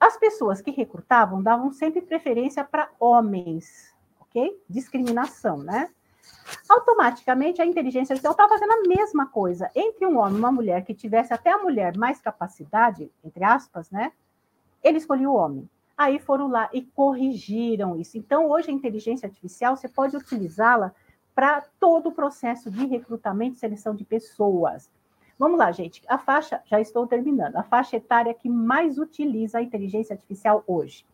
[0.00, 4.58] As pessoas que recrutavam davam sempre preferência para homens, ok?
[4.66, 5.90] Discriminação, né?
[6.66, 9.70] Automaticamente a inteligência artificial está fazendo a mesma coisa.
[9.74, 13.90] Entre um homem e uma mulher que tivesse até a mulher mais capacidade, entre aspas,
[13.90, 14.10] né?
[14.82, 15.68] Ele escolheu o homem.
[15.98, 18.16] Aí foram lá e corrigiram isso.
[18.16, 20.94] Então, hoje a inteligência artificial você pode utilizá-la
[21.34, 24.90] para todo o processo de recrutamento e seleção de pessoas.
[25.40, 26.02] Vamos lá, gente.
[26.06, 31.06] A faixa, já estou terminando, a faixa etária que mais utiliza a inteligência artificial hoje.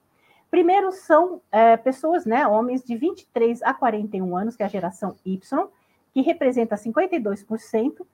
[0.50, 5.14] Primeiro são é, pessoas, né, homens de 23 a 41 anos, que é a geração
[5.24, 5.68] Y,
[6.12, 8.04] que representa 52%,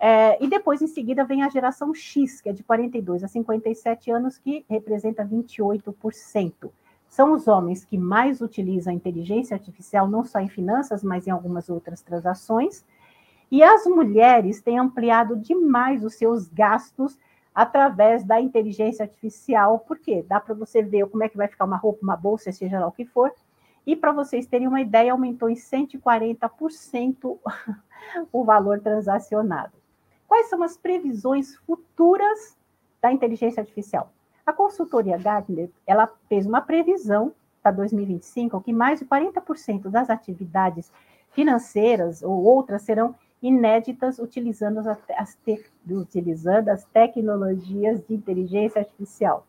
[0.00, 4.10] é, e depois, em seguida, vem a geração X, que é de 42 a 57
[4.10, 6.70] anos, que representa 28%.
[7.06, 11.30] São os homens que mais utilizam a inteligência artificial, não só em finanças, mas em
[11.30, 12.86] algumas outras transações.
[13.50, 17.18] E as mulheres têm ampliado demais os seus gastos
[17.54, 21.76] através da inteligência artificial, porque dá para você ver como é que vai ficar uma
[21.76, 23.32] roupa, uma bolsa, seja lá o que for.
[23.86, 27.38] E para vocês terem uma ideia, aumentou em 140%
[28.32, 29.72] o valor transacionado.
[30.26, 32.58] Quais são as previsões futuras
[33.00, 34.12] da inteligência artificial?
[34.44, 37.32] A consultoria Gartner, ela fez uma previsão
[37.62, 40.92] para 2025 que mais de 40% das atividades
[41.32, 45.38] financeiras ou outras serão inéditas utilizando as,
[45.88, 49.46] utilizando as tecnologias de inteligência artificial.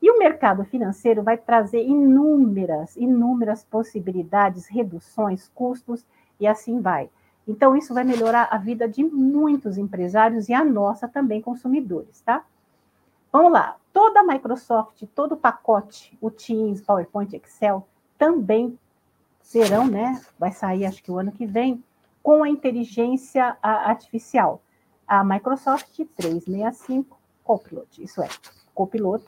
[0.00, 6.04] E o mercado financeiro vai trazer inúmeras, inúmeras possibilidades, reduções, custos
[6.38, 7.10] e assim vai.
[7.46, 12.44] Então, isso vai melhorar a vida de muitos empresários e a nossa também, consumidores, tá?
[13.32, 13.76] Vamos lá.
[13.92, 18.78] Toda a Microsoft, todo o pacote, o Teams, PowerPoint, Excel, também
[19.40, 20.20] serão, né?
[20.38, 21.82] Vai sair, acho que o ano que vem,
[22.28, 24.62] com a inteligência artificial.
[25.06, 28.28] A Microsoft 365 Copilot, isso é,
[28.74, 29.24] copiloto,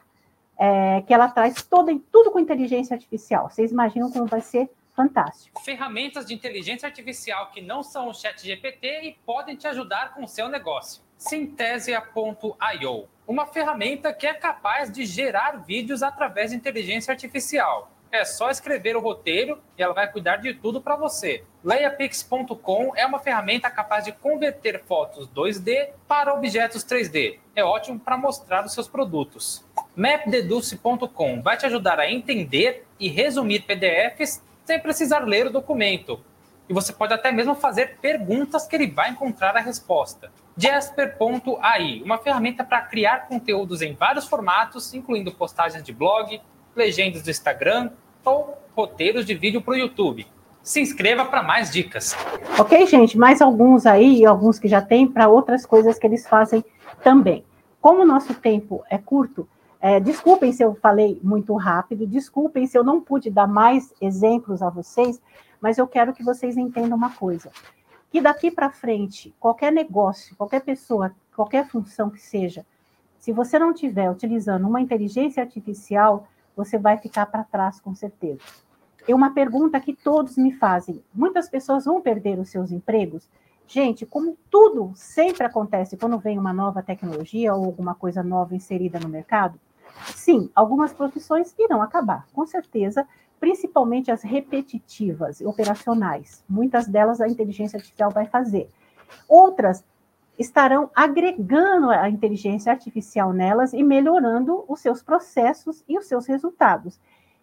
[0.59, 3.49] é, que ela traz toda, tudo com inteligência artificial.
[3.49, 5.63] Vocês imaginam como vai ser fantástico.
[5.63, 10.25] Ferramentas de inteligência artificial que não são o chat GPT e podem te ajudar com
[10.25, 11.01] o seu negócio.
[11.17, 17.91] Synthesia.io, uma ferramenta que é capaz de gerar vídeos através de inteligência artificial.
[18.13, 21.45] É só escrever o roteiro e ela vai cuidar de tudo para você.
[21.63, 27.39] Layapix.com é uma ferramenta capaz de converter fotos 2D para objetos 3D.
[27.55, 29.65] É ótimo para mostrar os seus produtos.
[29.95, 36.21] Mapdeduce.com vai te ajudar a entender e resumir PDFs sem precisar ler o documento.
[36.69, 40.33] E você pode até mesmo fazer perguntas que ele vai encontrar a resposta.
[40.57, 46.41] Jasper.ai, uma ferramenta para criar conteúdos em vários formatos, incluindo postagens de blog,
[46.75, 47.91] legendas do Instagram
[48.25, 50.27] ou roteiros de vídeo para o YouTube.
[50.63, 52.15] Se inscreva para mais dicas.
[52.59, 53.17] Ok, gente?
[53.17, 56.65] Mais alguns aí, alguns que já tem, para outras coisas que eles fazem
[57.03, 57.45] também.
[57.81, 59.49] Como o nosso tempo é curto,
[59.81, 64.61] é, desculpem se eu falei muito rápido, desculpem se eu não pude dar mais exemplos
[64.61, 65.21] a vocês,
[65.61, 67.51] mas eu quero que vocês entendam uma coisa:
[68.11, 72.67] que daqui para frente, qualquer negócio, qualquer pessoa, qualquer função que seja,
[73.19, 76.27] se você não estiver utilizando uma inteligência artificial,
[76.57, 78.41] você vai ficar para trás com certeza.
[79.09, 83.29] É uma pergunta que todos me fazem: muitas pessoas vão perder os seus empregos?
[83.67, 88.99] Gente, como tudo sempre acontece quando vem uma nova tecnologia ou alguma coisa nova inserida
[88.99, 89.59] no mercado,
[90.15, 93.07] Sim, algumas profissões irão acabar, com certeza,
[93.39, 96.45] principalmente as repetitivas, operacionais.
[96.49, 98.71] Muitas delas a inteligência artificial vai fazer.
[99.29, 99.85] Outras
[100.41, 106.99] estarão agregando a inteligência artificial nelas e melhorando os seus processos e os seus resultados.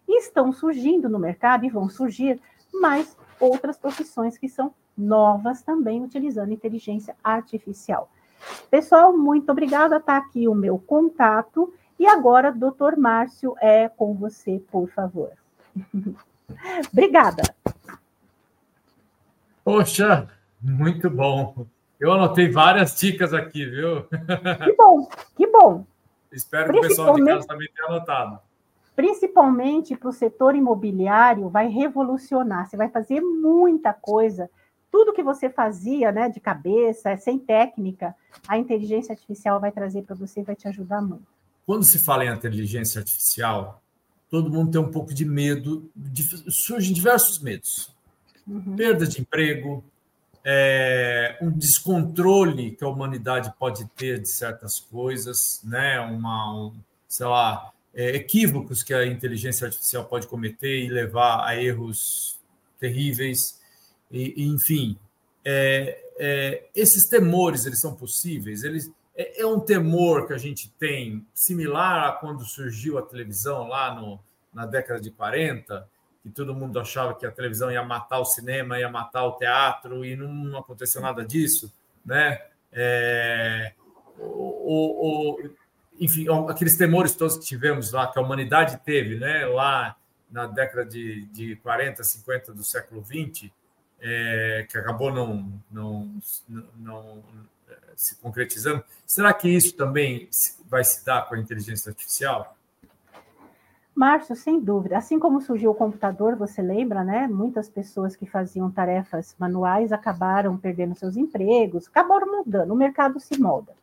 [0.06, 2.40] E estão surgindo no mercado e vão surgir
[2.72, 8.10] mais outras profissões que são novas também utilizando inteligência artificial.
[8.68, 9.98] Pessoal, muito obrigada.
[9.98, 11.72] Está aqui o meu contato.
[12.00, 15.30] E agora, doutor Márcio, é com você, por favor.
[16.92, 17.42] Obrigada.
[19.62, 20.28] Poxa,
[20.60, 21.66] muito bom.
[22.00, 24.04] Eu anotei várias dicas aqui, viu?
[24.04, 25.84] Que bom, que bom.
[26.30, 28.38] Espero que o pessoal de casa também tenha anotado.
[28.94, 32.68] Principalmente para o setor imobiliário, vai revolucionar.
[32.68, 34.50] Você vai fazer muita coisa.
[34.90, 38.14] Tudo que você fazia, né, de cabeça, sem técnica,
[38.46, 41.26] a inteligência artificial vai trazer para você e vai te ajudar muito.
[41.66, 43.82] Quando se fala em inteligência artificial,
[44.30, 47.94] todo mundo tem um pouco de medo, de, surgem diversos medos.
[48.46, 48.74] Uhum.
[48.76, 49.84] Perda de emprego,
[50.50, 56.00] é, um descontrole que a humanidade pode ter de certas coisas, né?
[56.00, 56.72] Uma, um,
[57.06, 62.38] sei lá, é, equívocos que a inteligência artificial pode cometer e levar a erros
[62.80, 63.60] terríveis,
[64.10, 64.98] e, e enfim,
[65.44, 70.70] é, é esses temores eles são possíveis, eles é, é um temor que a gente
[70.78, 74.18] tem, similar a quando surgiu a televisão lá no,
[74.54, 75.86] na década de 40,
[76.28, 80.04] que todo mundo achava que a televisão ia matar o cinema, ia matar o teatro,
[80.04, 81.72] e não, não aconteceu nada disso,
[82.04, 82.40] né?
[82.72, 83.72] É,
[84.18, 85.50] o, o,
[85.98, 89.46] enfim, aqueles temores todos que tivemos lá, que a humanidade teve, né?
[89.46, 89.96] Lá
[90.30, 93.52] na década de, de 40, 50 do século 20,
[94.00, 96.20] é, que acabou não, não,
[96.76, 97.24] não,
[97.96, 98.84] se concretizando.
[99.06, 100.28] Será que isso também
[100.68, 102.57] vai se dar com a inteligência artificial?
[103.98, 104.96] Márcio, sem dúvida.
[104.96, 107.26] Assim como surgiu o computador, você lembra, né?
[107.26, 113.40] Muitas pessoas que faziam tarefas manuais acabaram perdendo seus empregos, acabaram mudando, o mercado se
[113.40, 113.74] molda.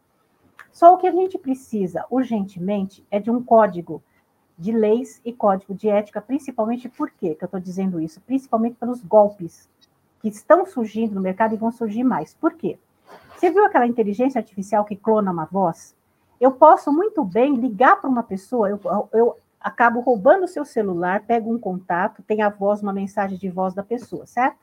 [0.72, 4.02] Só o que a gente precisa urgentemente é de um código
[4.58, 8.22] de leis e código de ética, principalmente por quê que eu estou dizendo isso?
[8.22, 9.68] Principalmente pelos golpes
[10.22, 12.34] que estão surgindo no mercado e vão surgir mais.
[12.34, 12.80] Por quê?
[13.36, 15.94] Você viu aquela inteligência artificial que clona uma voz?
[16.40, 18.80] Eu posso muito bem ligar para uma pessoa, eu,
[19.12, 19.36] eu
[19.66, 23.74] acabo roubando o seu celular, pego um contato, tem a voz, uma mensagem de voz
[23.74, 24.60] da pessoa, certo?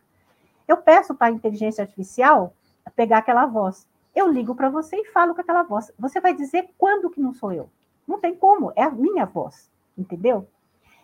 [0.68, 2.54] Eu peço para a inteligência artificial
[2.94, 3.84] pegar aquela voz.
[4.14, 5.90] Eu ligo para você e falo com aquela voz.
[5.98, 7.68] Você vai dizer quando que não sou eu?
[8.06, 10.46] Não tem como, é a minha voz, entendeu?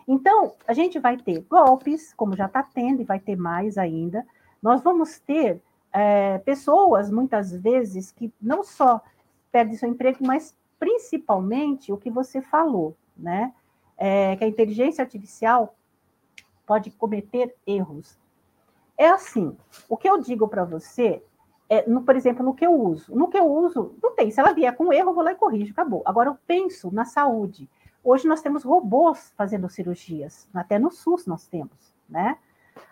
[0.07, 4.25] Então, a gente vai ter golpes, como já está tendo, e vai ter mais ainda.
[4.63, 9.01] Nós vamos ter é, pessoas, muitas vezes, que não só
[9.51, 13.53] perdem seu emprego, mas principalmente o que você falou, né?
[13.99, 15.75] É, que a inteligência artificial
[16.65, 18.17] pode cometer erros.
[18.97, 19.55] É assim,
[19.89, 21.21] o que eu digo para você,
[21.69, 23.13] é, no, por exemplo, no que eu uso.
[23.13, 24.31] No que eu uso, não tem.
[24.31, 26.01] Se ela vier com erro, eu vou lá e corrijo, acabou.
[26.05, 27.69] Agora, eu penso na saúde.
[28.01, 32.37] Hoje nós temos robôs fazendo cirurgias, até no SUS nós temos, né?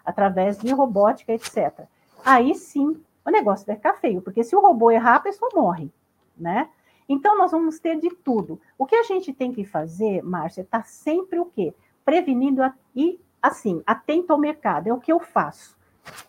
[0.04, 1.86] Através de robótica, etc.
[2.26, 5.90] Aí sim, o negócio vai ficar feio, porque se o robô errar, a pessoa morre,
[6.38, 6.70] né?
[7.08, 8.60] Então, nós vamos ter de tudo.
[8.78, 11.74] O que a gente tem que fazer, Márcia, está sempre o quê?
[12.04, 14.88] Prevenindo a, e, assim, atento ao mercado.
[14.88, 15.78] É o que eu faço.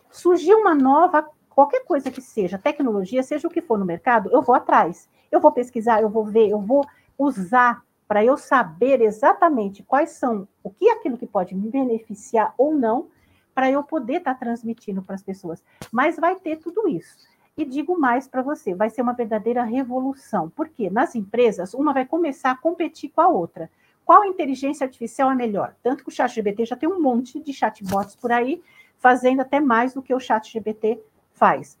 [0.09, 4.41] Surgiu uma nova, qualquer coisa que seja, tecnologia, seja o que for no mercado, eu
[4.41, 5.09] vou atrás.
[5.31, 6.85] Eu vou pesquisar, eu vou ver, eu vou
[7.17, 12.55] usar para eu saber exatamente quais são, o que é aquilo que pode me beneficiar
[12.57, 13.07] ou não,
[13.53, 15.63] para eu poder estar tá transmitindo para as pessoas.
[15.91, 17.17] Mas vai ter tudo isso.
[17.59, 20.49] E digo mais para você, vai ser uma verdadeira revolução.
[20.55, 23.69] Porque nas empresas, uma vai começar a competir com a outra.
[24.05, 25.75] Qual inteligência artificial é melhor?
[25.83, 28.63] Tanto que o ChatGPT já tem um monte de chatbots por aí,
[28.97, 31.01] fazendo até mais do que o ChatGPT
[31.33, 31.77] faz.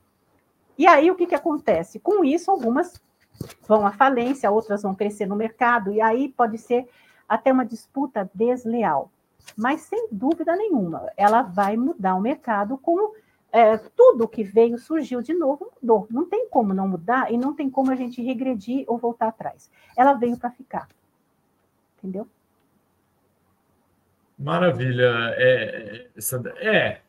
[0.77, 1.97] E aí, o que, que acontece?
[1.97, 3.01] Com isso, algumas
[3.65, 6.89] vão à falência, outras vão crescer no mercado, e aí pode ser
[7.27, 9.09] até uma disputa desleal.
[9.55, 13.13] Mas, sem dúvida nenhuma, ela vai mudar o mercado como
[13.51, 16.07] é, tudo que veio surgiu de novo, mudou.
[16.09, 19.71] Não tem como não mudar e não tem como a gente regredir ou voltar atrás.
[19.97, 20.87] Ela veio para ficar.
[21.97, 22.27] Entendeu?
[24.37, 25.33] Maravilha.
[25.35, 26.07] É,
[26.57, 27.01] é,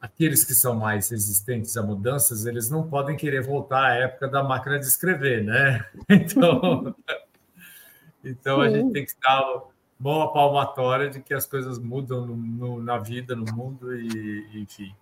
[0.00, 4.42] aqueles que são mais resistentes a mudanças, eles não podem querer voltar à época da
[4.42, 5.84] máquina de escrever, né?
[6.08, 6.94] Então,
[8.24, 9.44] então a gente tem que estar
[10.00, 14.92] boa palmatória de que as coisas mudam no, no, na vida, no mundo e, enfim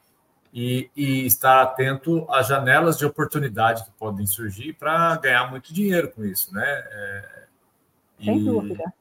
[0.52, 6.10] e, e estar atento às janelas de oportunidade que podem surgir para ganhar muito dinheiro
[6.10, 6.64] com isso, né?
[6.66, 7.44] É,
[8.24, 8.92] Sem e, dúvida.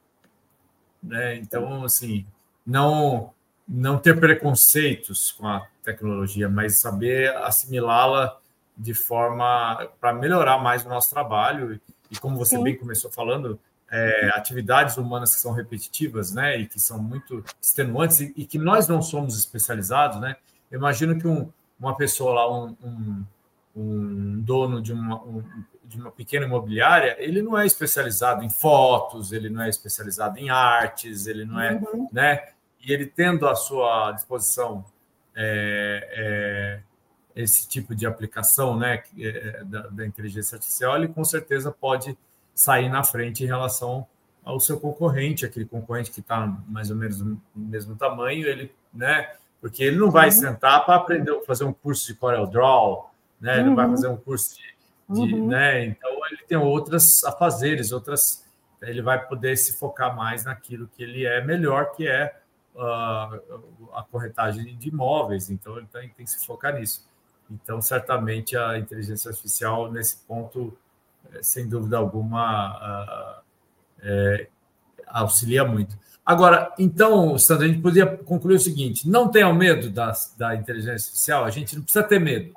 [1.02, 2.26] Né, então, assim,
[2.64, 3.32] não
[3.66, 8.36] não ter preconceitos com a tecnologia, mas saber assimilá-la
[8.76, 11.80] de forma para melhorar mais o nosso trabalho
[12.10, 12.64] e como você Sim.
[12.64, 18.20] bem começou falando, é, atividades humanas que são repetitivas, né, e que são muito extenuantes
[18.20, 20.36] e, e que nós não somos especializados, né?
[20.70, 23.24] Eu imagino que um, uma pessoa lá, um, um,
[23.76, 25.42] um dono de uma, um,
[25.84, 30.50] de uma pequena imobiliária, ele não é especializado em fotos, ele não é especializado em
[30.50, 32.08] artes, ele não é, uhum.
[32.12, 32.50] né?
[32.80, 34.84] E ele tendo à sua disposição
[35.34, 36.82] é,
[37.36, 42.16] é, esse tipo de aplicação, né, é, da, da, inteligência artificial, ele com certeza pode
[42.54, 44.06] sair na frente em relação
[44.44, 49.34] ao seu concorrente, aquele concorrente que está mais ou menos no mesmo tamanho, ele, né?
[49.60, 50.32] Porque ele não vai uhum.
[50.32, 53.60] sentar para aprender fazer um curso de Corel Draw, né?
[53.60, 53.74] Ele uhum.
[53.74, 55.48] vai fazer um curso de, de uhum.
[55.48, 55.84] né?
[55.84, 58.44] Então ele tem outras afazeres, outras
[58.82, 62.34] ele vai poder se focar mais naquilo que ele é melhor, que é
[62.74, 65.50] uh, a corretagem de imóveis.
[65.50, 67.06] Então ele tem, tem, que se focar nisso.
[67.50, 70.76] Então certamente a inteligência artificial nesse ponto,
[71.32, 73.42] eh, sem dúvida alguma, uh,
[74.02, 74.48] é,
[75.06, 75.98] auxilia muito.
[76.30, 80.92] Agora, então, Sandra, a gente podia concluir o seguinte: não tenham medo da, da inteligência
[80.92, 82.54] artificial, a gente não precisa ter medo.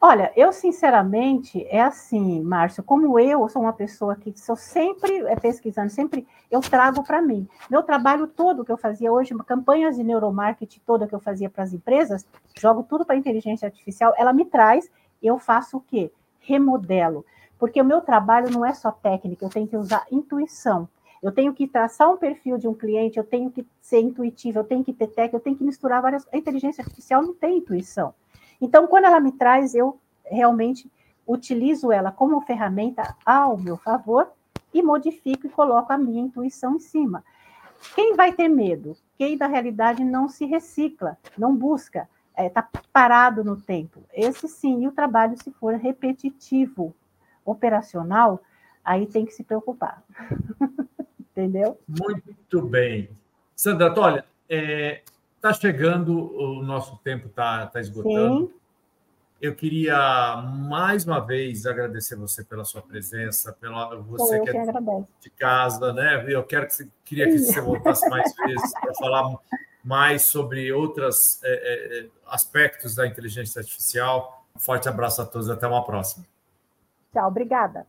[0.00, 5.36] Olha, eu sinceramente é assim, Márcio, como eu sou uma pessoa que sou sempre é,
[5.36, 7.46] pesquisando, sempre eu trago para mim.
[7.70, 11.62] Meu trabalho todo que eu fazia hoje, campanhas de neuromarketing toda que eu fazia para
[11.62, 12.26] as empresas,
[12.58, 14.90] jogo tudo para a inteligência artificial, ela me traz,
[15.22, 16.10] eu faço o quê?
[16.40, 17.24] Remodelo.
[17.60, 20.88] Porque o meu trabalho não é só técnica, eu tenho que usar intuição.
[21.22, 24.64] Eu tenho que traçar um perfil de um cliente, eu tenho que ser intuitivo, eu
[24.64, 26.26] tenho que ter técnica, eu tenho que misturar várias.
[26.32, 28.14] A inteligência artificial não tem intuição.
[28.60, 30.90] Então, quando ela me traz, eu realmente
[31.26, 34.30] utilizo ela como ferramenta ao meu favor
[34.72, 37.24] e modifico e coloco a minha intuição em cima.
[37.94, 38.96] Quem vai ter medo?
[39.16, 44.02] Quem, na realidade, não se recicla, não busca, está é, parado no tempo.
[44.12, 46.94] Esse sim, e o trabalho, se for repetitivo,
[47.44, 48.40] operacional,
[48.84, 50.02] aí tem que se preocupar.
[51.38, 51.78] Entendeu?
[51.86, 53.08] Muito bem.
[53.54, 55.02] Sandra, olha, está é,
[55.40, 58.48] tá chegando, o nosso tempo está tá esgotando.
[58.48, 58.54] Sim.
[59.40, 64.64] Eu queria mais uma vez agradecer você pela sua presença, pela você que, que é
[65.20, 66.24] de casa, né?
[66.26, 69.38] Eu quero que você, queria que você voltasse mais vezes para falar
[69.84, 71.50] mais sobre outros é,
[72.00, 74.44] é, aspectos da inteligência artificial.
[74.56, 76.26] Um forte abraço a todos, até uma próxima.
[77.12, 77.86] Tchau, obrigada.